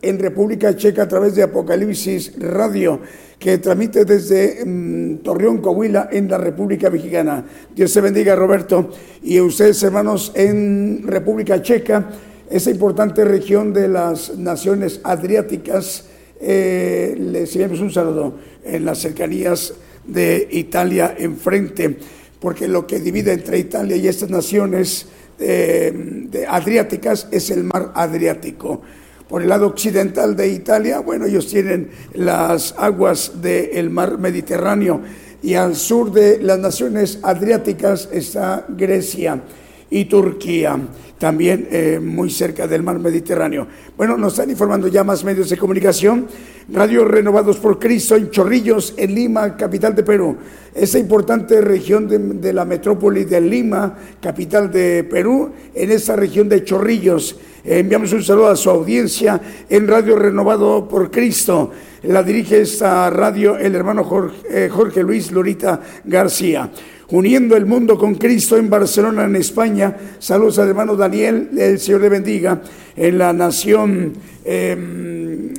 [0.00, 3.00] en República Checa a través de Apocalipsis Radio,
[3.38, 7.44] que transmite desde mm, Torreón, Coahuila, en la República Mexicana.
[7.74, 8.90] Dios se bendiga, Roberto.
[9.22, 12.08] Y ustedes, hermanos, en República Checa,
[12.50, 16.04] esa importante región de las naciones adriáticas.
[16.40, 18.34] Eh, les enviamos un saludo
[18.64, 19.74] en las cercanías
[20.06, 21.98] de Italia enfrente,
[22.40, 25.06] porque lo que divide entre Italia y estas naciones
[25.38, 28.82] eh, adriáticas es el mar Adriático.
[29.28, 35.02] Por el lado occidental de Italia, bueno, ellos tienen las aguas del mar Mediterráneo
[35.42, 39.42] y al sur de las naciones adriáticas está Grecia
[39.90, 40.78] y Turquía
[41.18, 43.66] también eh, muy cerca del mar Mediterráneo.
[43.96, 46.26] Bueno, nos están informando ya más medios de comunicación.
[46.70, 50.36] Radio Renovados por Cristo en Chorrillos, en Lima, capital de Perú.
[50.74, 56.62] Esa importante región de, la metrópoli de Lima, capital de Perú, en esa región de
[56.62, 57.36] Chorrillos.
[57.64, 61.72] enviamos un saludo a su audiencia en Radio Renovado por Cristo.
[62.02, 66.70] La dirige esta radio el hermano Jorge, eh, Jorge Luis Lorita García
[67.10, 69.96] uniendo el mundo con Cristo en Barcelona, en España.
[70.18, 72.60] Saludos al hermano Daniel, el Señor le bendiga,
[72.96, 74.12] en la nación
[74.44, 75.54] em,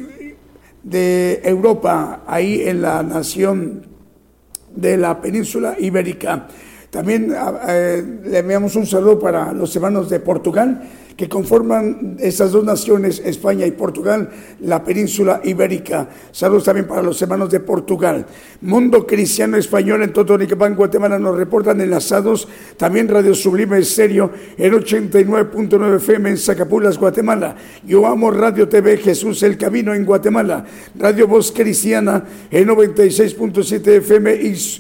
[0.83, 3.85] de Europa, ahí en la nación
[4.75, 6.47] de la península ibérica.
[6.89, 10.81] También ah, eh, le enviamos un saludo para los hermanos de Portugal
[11.19, 14.29] que conforman estas dos naciones, España y Portugal,
[14.61, 16.07] la península ibérica.
[16.31, 18.25] Saludos también para los hermanos de Portugal.
[18.61, 22.47] Mundo Cristiano Español en Totonicapán, Guatemala, nos reportan enlazados.
[22.77, 27.53] También Radio Sublime Estéreo en 89.9 FM en Zacapulas, Guatemala.
[27.85, 30.63] Yo amo Radio TV Jesús el Camino en Guatemala.
[30.97, 34.35] Radio Voz Cristiana en 96.7 FM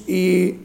[0.07, 0.59] y,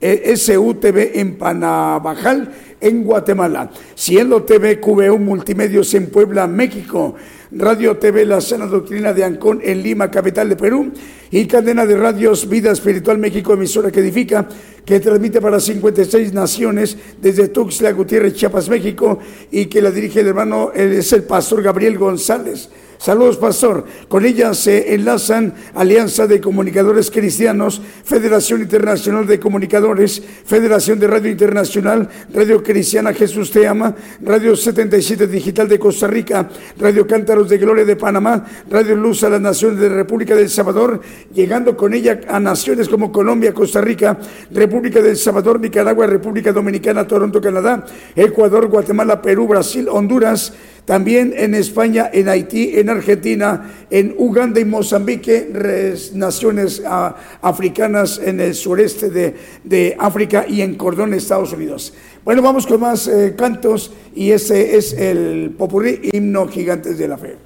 [0.00, 3.70] SUTV en Panabajal en Guatemala.
[3.94, 7.14] Cielo TV QVU Multimedios en Puebla, México.
[7.52, 10.92] Radio TV La Sana Doctrina de Ancón en Lima, capital de Perú.
[11.30, 14.48] Y cadena de radios Vida Espiritual México, emisora que edifica,
[14.84, 19.18] que transmite para 56 naciones desde Tuxtla Gutiérrez, Chiapas, México.
[19.50, 22.68] Y que la dirige el hermano, es el pastor Gabriel González.
[22.98, 23.84] Saludos, pastor.
[24.08, 31.30] Con ella se enlazan Alianza de Comunicadores Cristianos, Federación Internacional de Comunicadores, Federación de Radio
[31.30, 36.48] Internacional, Radio Cristiana Jesús Te Ama, Radio 77 Digital de Costa Rica,
[36.78, 40.48] Radio Cántaros de Gloria de Panamá, Radio Luz a las Naciones de la República del
[40.48, 41.00] Salvador,
[41.34, 44.18] llegando con ella a naciones como Colombia, Costa Rica,
[44.50, 50.52] República del Salvador, Nicaragua, República Dominicana, Toronto, Canadá, Ecuador, Guatemala, Perú, Brasil, Honduras,
[50.86, 55.50] también en España, en Haití, en Argentina, en Uganda y Mozambique,
[56.14, 61.92] naciones ah, africanas en el sureste de, África y en Cordón, Estados Unidos.
[62.24, 67.18] Bueno, vamos con más eh, cantos y ese es el popurrí himno Gigantes de la
[67.18, 67.45] Fe.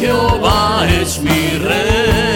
[0.00, 2.29] Jehová es mi rey.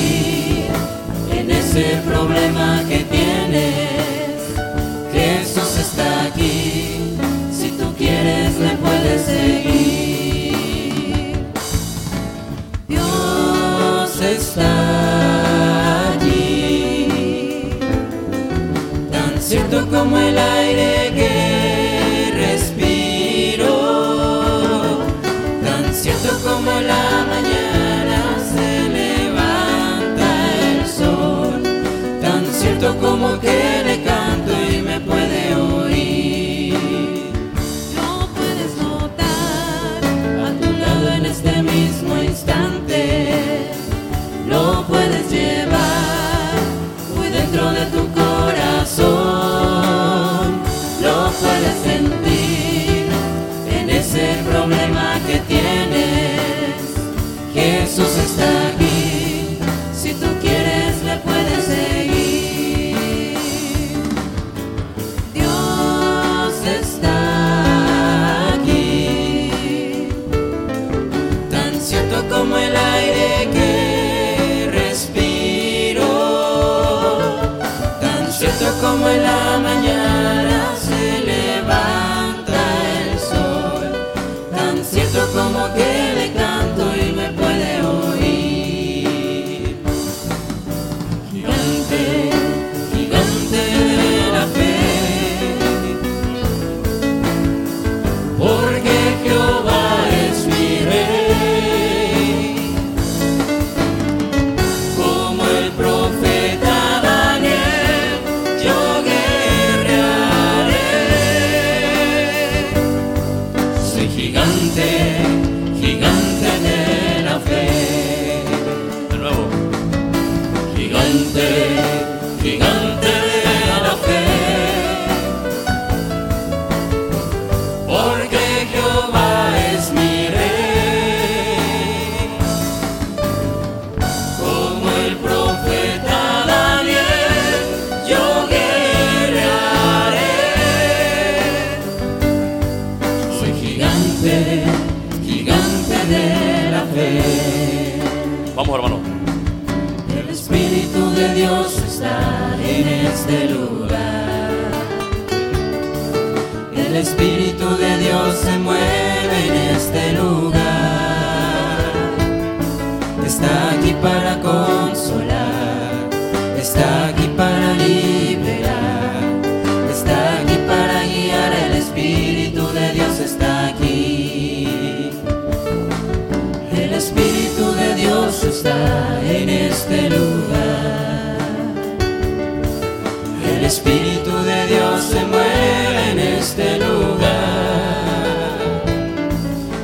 [183.52, 187.20] El Espíritu de Dios se mueve en este lugar.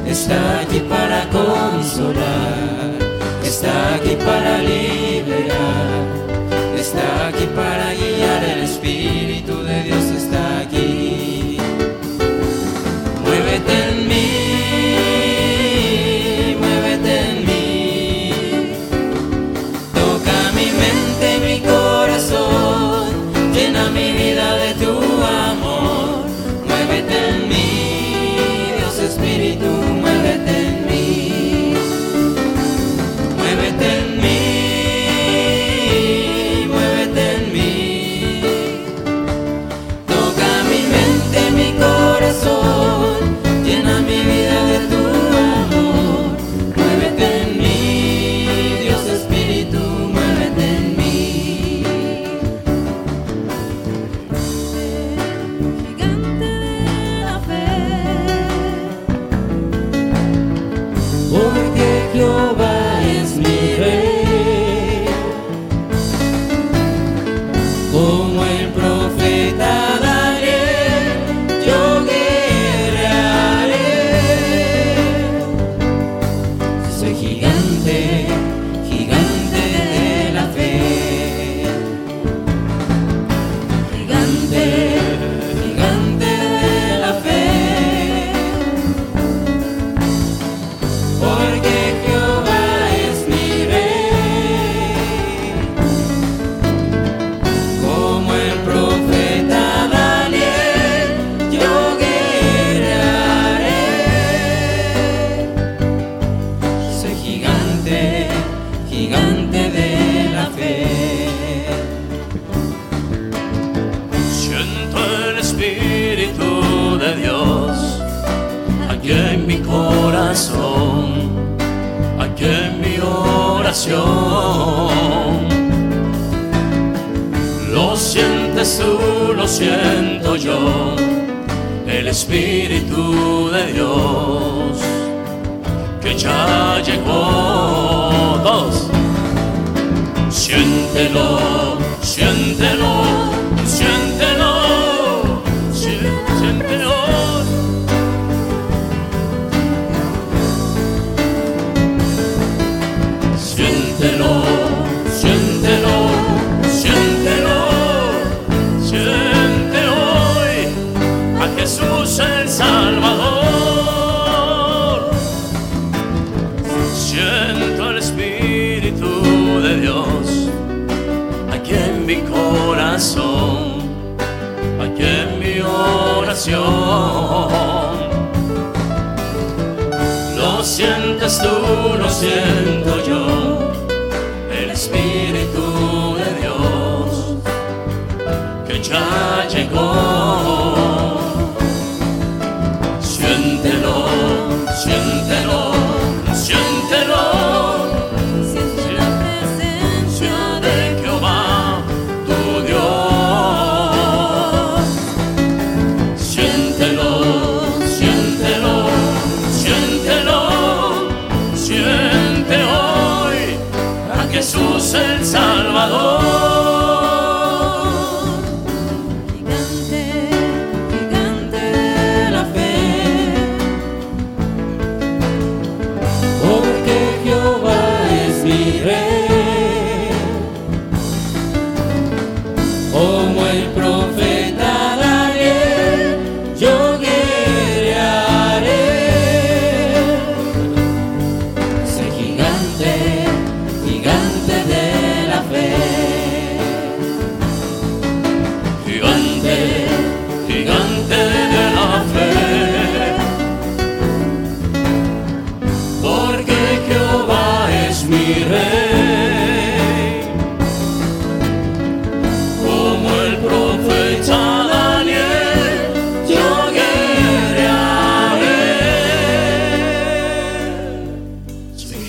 [0.08, 2.96] Está aquí para consolar,
[3.44, 6.04] está aquí para liberar,
[6.78, 7.75] está aquí para...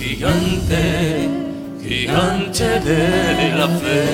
[0.07, 1.28] gigante,
[1.83, 4.05] gigante de la fe.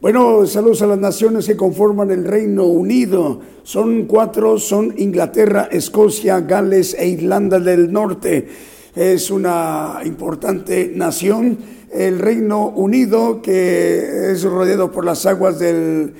[0.00, 3.40] Bueno, saludos a las naciones que conforman el Reino Unido.
[3.64, 8.48] Son cuatro, son Inglaterra, Escocia, Gales e Irlanda del Norte.
[8.96, 11.58] Es una importante nación
[11.94, 16.12] el Reino Unido, que es rodeado por las aguas del,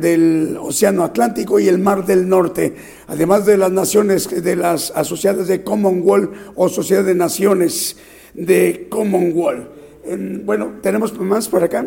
[0.00, 2.74] del, Océano Atlántico y el Mar del Norte,
[3.06, 7.96] además de las naciones de las asociadas de Commonwealth o Sociedad de Naciones
[8.34, 9.68] de Commonwealth.
[10.44, 11.86] bueno, tenemos más por acá.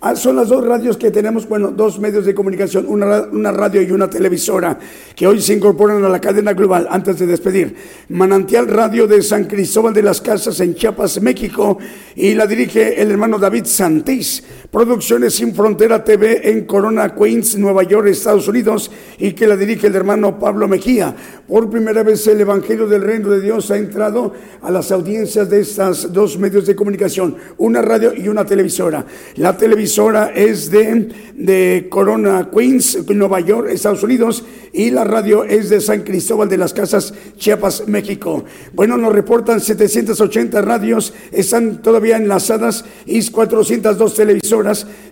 [0.00, 3.80] Ah, son las dos radios que tenemos, bueno, dos medios de comunicación, una, una, radio
[3.80, 4.78] y una televisora,
[5.16, 6.86] que hoy se incorporan a la cadena global.
[6.90, 7.74] Antes de despedir,
[8.10, 11.78] Manantial Radio de San Cristóbal de las Casas en Chiapas, México,
[12.14, 14.44] y la dirige el hermano David Santís.
[14.74, 19.86] Producciones Sin Frontera TV en Corona, Queens, Nueva York, Estados Unidos, y que la dirige
[19.86, 21.14] el hermano Pablo Mejía.
[21.46, 24.32] Por primera vez el Evangelio del Reino de Dios ha entrado
[24.62, 29.06] a las audiencias de estas dos medios de comunicación, una radio y una televisora.
[29.36, 35.70] La televisora es de, de Corona Queens, Nueva York, Estados Unidos, y la radio es
[35.70, 38.44] de San Cristóbal de las Casas, Chiapas, México.
[38.72, 44.63] Bueno, nos reportan 780 radios, están todavía enlazadas y 402 televisoras,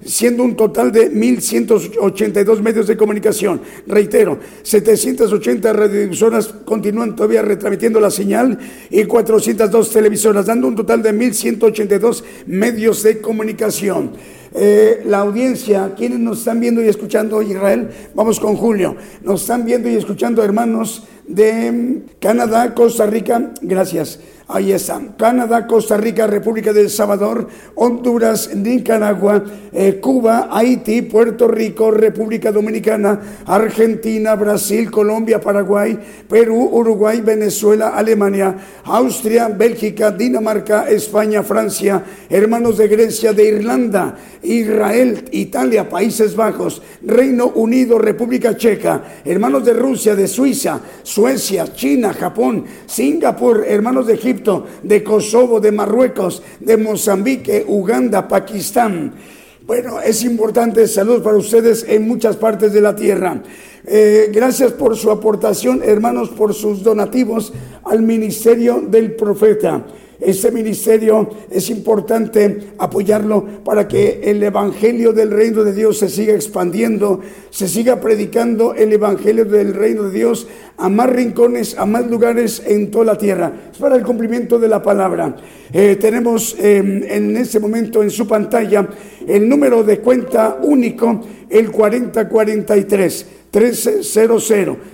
[0.05, 3.61] siendo un total de 1.182 medios de comunicación.
[3.87, 8.59] Reitero, 780 radiodifusoras continúan todavía retransmitiendo la señal
[8.91, 14.13] y 402 televisoras, dando un total de 1.182 medios de comunicación.
[14.55, 19.65] Eh, la audiencia, quienes nos están viendo y escuchando Israel, vamos con Julio, nos están
[19.65, 24.19] viendo y escuchando hermanos de Canadá, Costa Rica, gracias.
[24.49, 25.01] Ahí está.
[25.17, 33.21] Canadá, Costa Rica, República del Salvador, Honduras, Nicaragua, eh, Cuba, Haití, Puerto Rico, República Dominicana,
[33.47, 35.99] Argentina, Brasil, Colombia, Paraguay,
[36.29, 45.25] Perú, Uruguay, Venezuela, Alemania, Austria, Bélgica, Dinamarca, España, Francia, hermanos de Grecia, de Irlanda, Israel,
[45.31, 52.65] Italia, Países Bajos, Reino Unido, República Checa, hermanos de Rusia, de Suiza, Suecia, China, Japón,
[52.87, 54.32] Singapur, hermanos de Egipto,
[54.83, 59.13] de Kosovo, de Marruecos, de Mozambique, Uganda, Pakistán.
[59.67, 63.43] Bueno, es importante salud para ustedes en muchas partes de la tierra.
[63.85, 67.53] Eh, gracias por su aportación, hermanos, por sus donativos
[67.85, 69.85] al ministerio del profeta.
[70.25, 76.33] Este ministerio es importante apoyarlo para que el Evangelio del Reino de Dios se siga
[76.33, 77.21] expandiendo,
[77.51, 80.47] se siga predicando el Evangelio del Reino de Dios
[80.77, 83.53] a más rincones, a más lugares en toda la tierra.
[83.73, 85.35] Es para el cumplimiento de la palabra.
[85.73, 88.89] Eh, tenemos em, en este momento en su pantalla
[89.27, 91.21] el número de cuenta único,
[91.51, 93.27] el 4043.
[93.53, 94.51] 300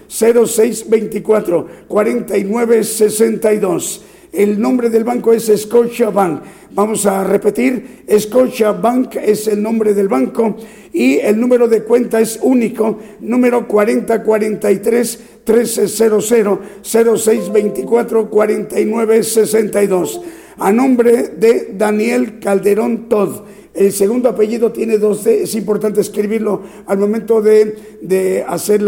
[0.09, 4.03] 0624 4962
[4.33, 6.43] el nombre del banco es Scotia Bank.
[6.71, 10.57] Vamos a repetir, Scotia Bank es el nombre del banco
[10.93, 16.35] y el número de cuenta es único, número 4043 1300
[16.83, 20.21] 0624 4962.
[20.59, 23.43] A nombre de Daniel Calderón Todd.
[23.75, 28.83] El segundo apellido tiene dos D, es importante escribirlo al momento de, hacer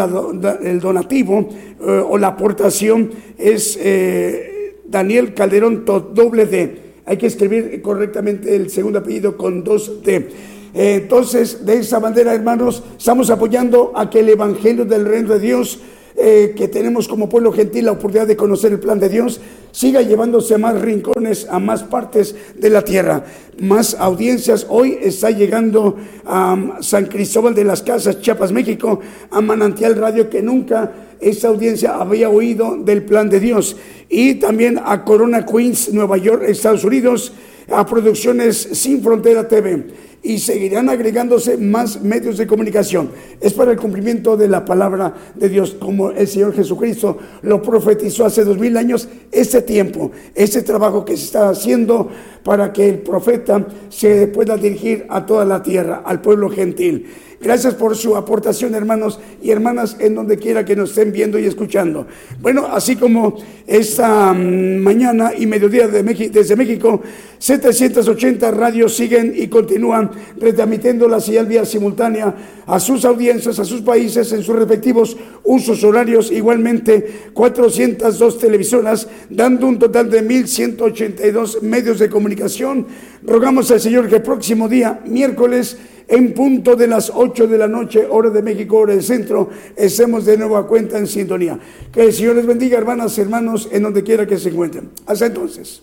[0.63, 1.49] el donativo
[1.81, 3.11] eh, o la aportación.
[3.39, 3.79] Es.
[3.81, 4.50] Eh,
[4.91, 6.91] Daniel Calderón, doble D.
[7.07, 10.29] Hay que escribir correctamente el segundo apellido con dos D.
[10.75, 15.81] Entonces, de esa manera, hermanos, estamos apoyando a que el Evangelio del Reino de Dios,
[16.23, 19.41] eh, que tenemos como pueblo gentil la oportunidad de conocer el plan de Dios,
[19.73, 23.25] siga llevándose a más rincones, a más partes de la tierra,
[23.59, 24.67] más audiencias.
[24.69, 30.43] Hoy está llegando a San Cristóbal de las Casas, Chiapas, México, a Manantial Radio, que
[30.43, 33.77] nunca esa audiencia había oído del plan de Dios.
[34.11, 37.33] Y también a Corona Queens, Nueva York, Estados Unidos,
[37.73, 43.11] a Producciones Sin Frontera TV y seguirán agregándose más medios de comunicación.
[43.41, 48.27] Es para el cumplimiento de la palabra de Dios, como el Señor Jesucristo lo profetizó
[48.27, 52.09] hace dos mil años, ese tiempo, ese trabajo que se está haciendo
[52.43, 57.07] para que el profeta se pueda dirigir a toda la tierra, al pueblo gentil.
[57.43, 61.47] Gracias por su aportación, hermanos y hermanas, en donde quiera que nos estén viendo y
[61.47, 62.07] escuchando.
[62.39, 67.01] Bueno, así como esta mm, mañana y mediodía de desde México,
[67.39, 72.35] 780 radios siguen y continúan retransmitiendo la señal vía simultánea
[72.67, 76.31] a sus audiencias, a sus países, en sus respectivos usos horarios.
[76.31, 82.87] Igualmente, 402 televisoras, dando un total de 1.182 medios de comunicación.
[83.23, 85.77] Rogamos al Señor que el próximo día, miércoles,
[86.11, 90.25] en punto de las 8 de la noche, hora de México, hora del centro, estemos
[90.25, 91.59] de nuevo a cuenta en sintonía.
[91.93, 94.91] Que el Señor les bendiga, hermanas hermanos, en donde quiera que se encuentren.
[95.07, 95.83] Hasta entonces.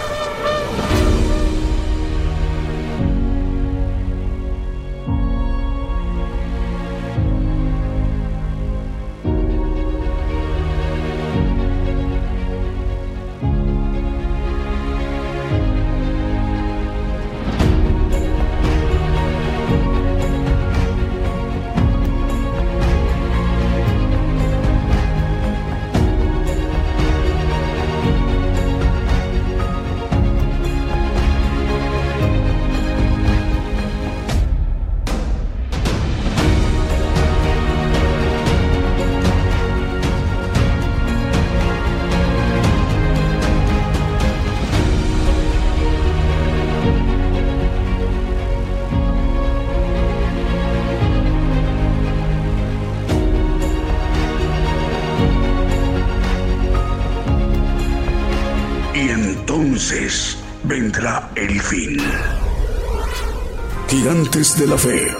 [64.61, 65.10] De la fe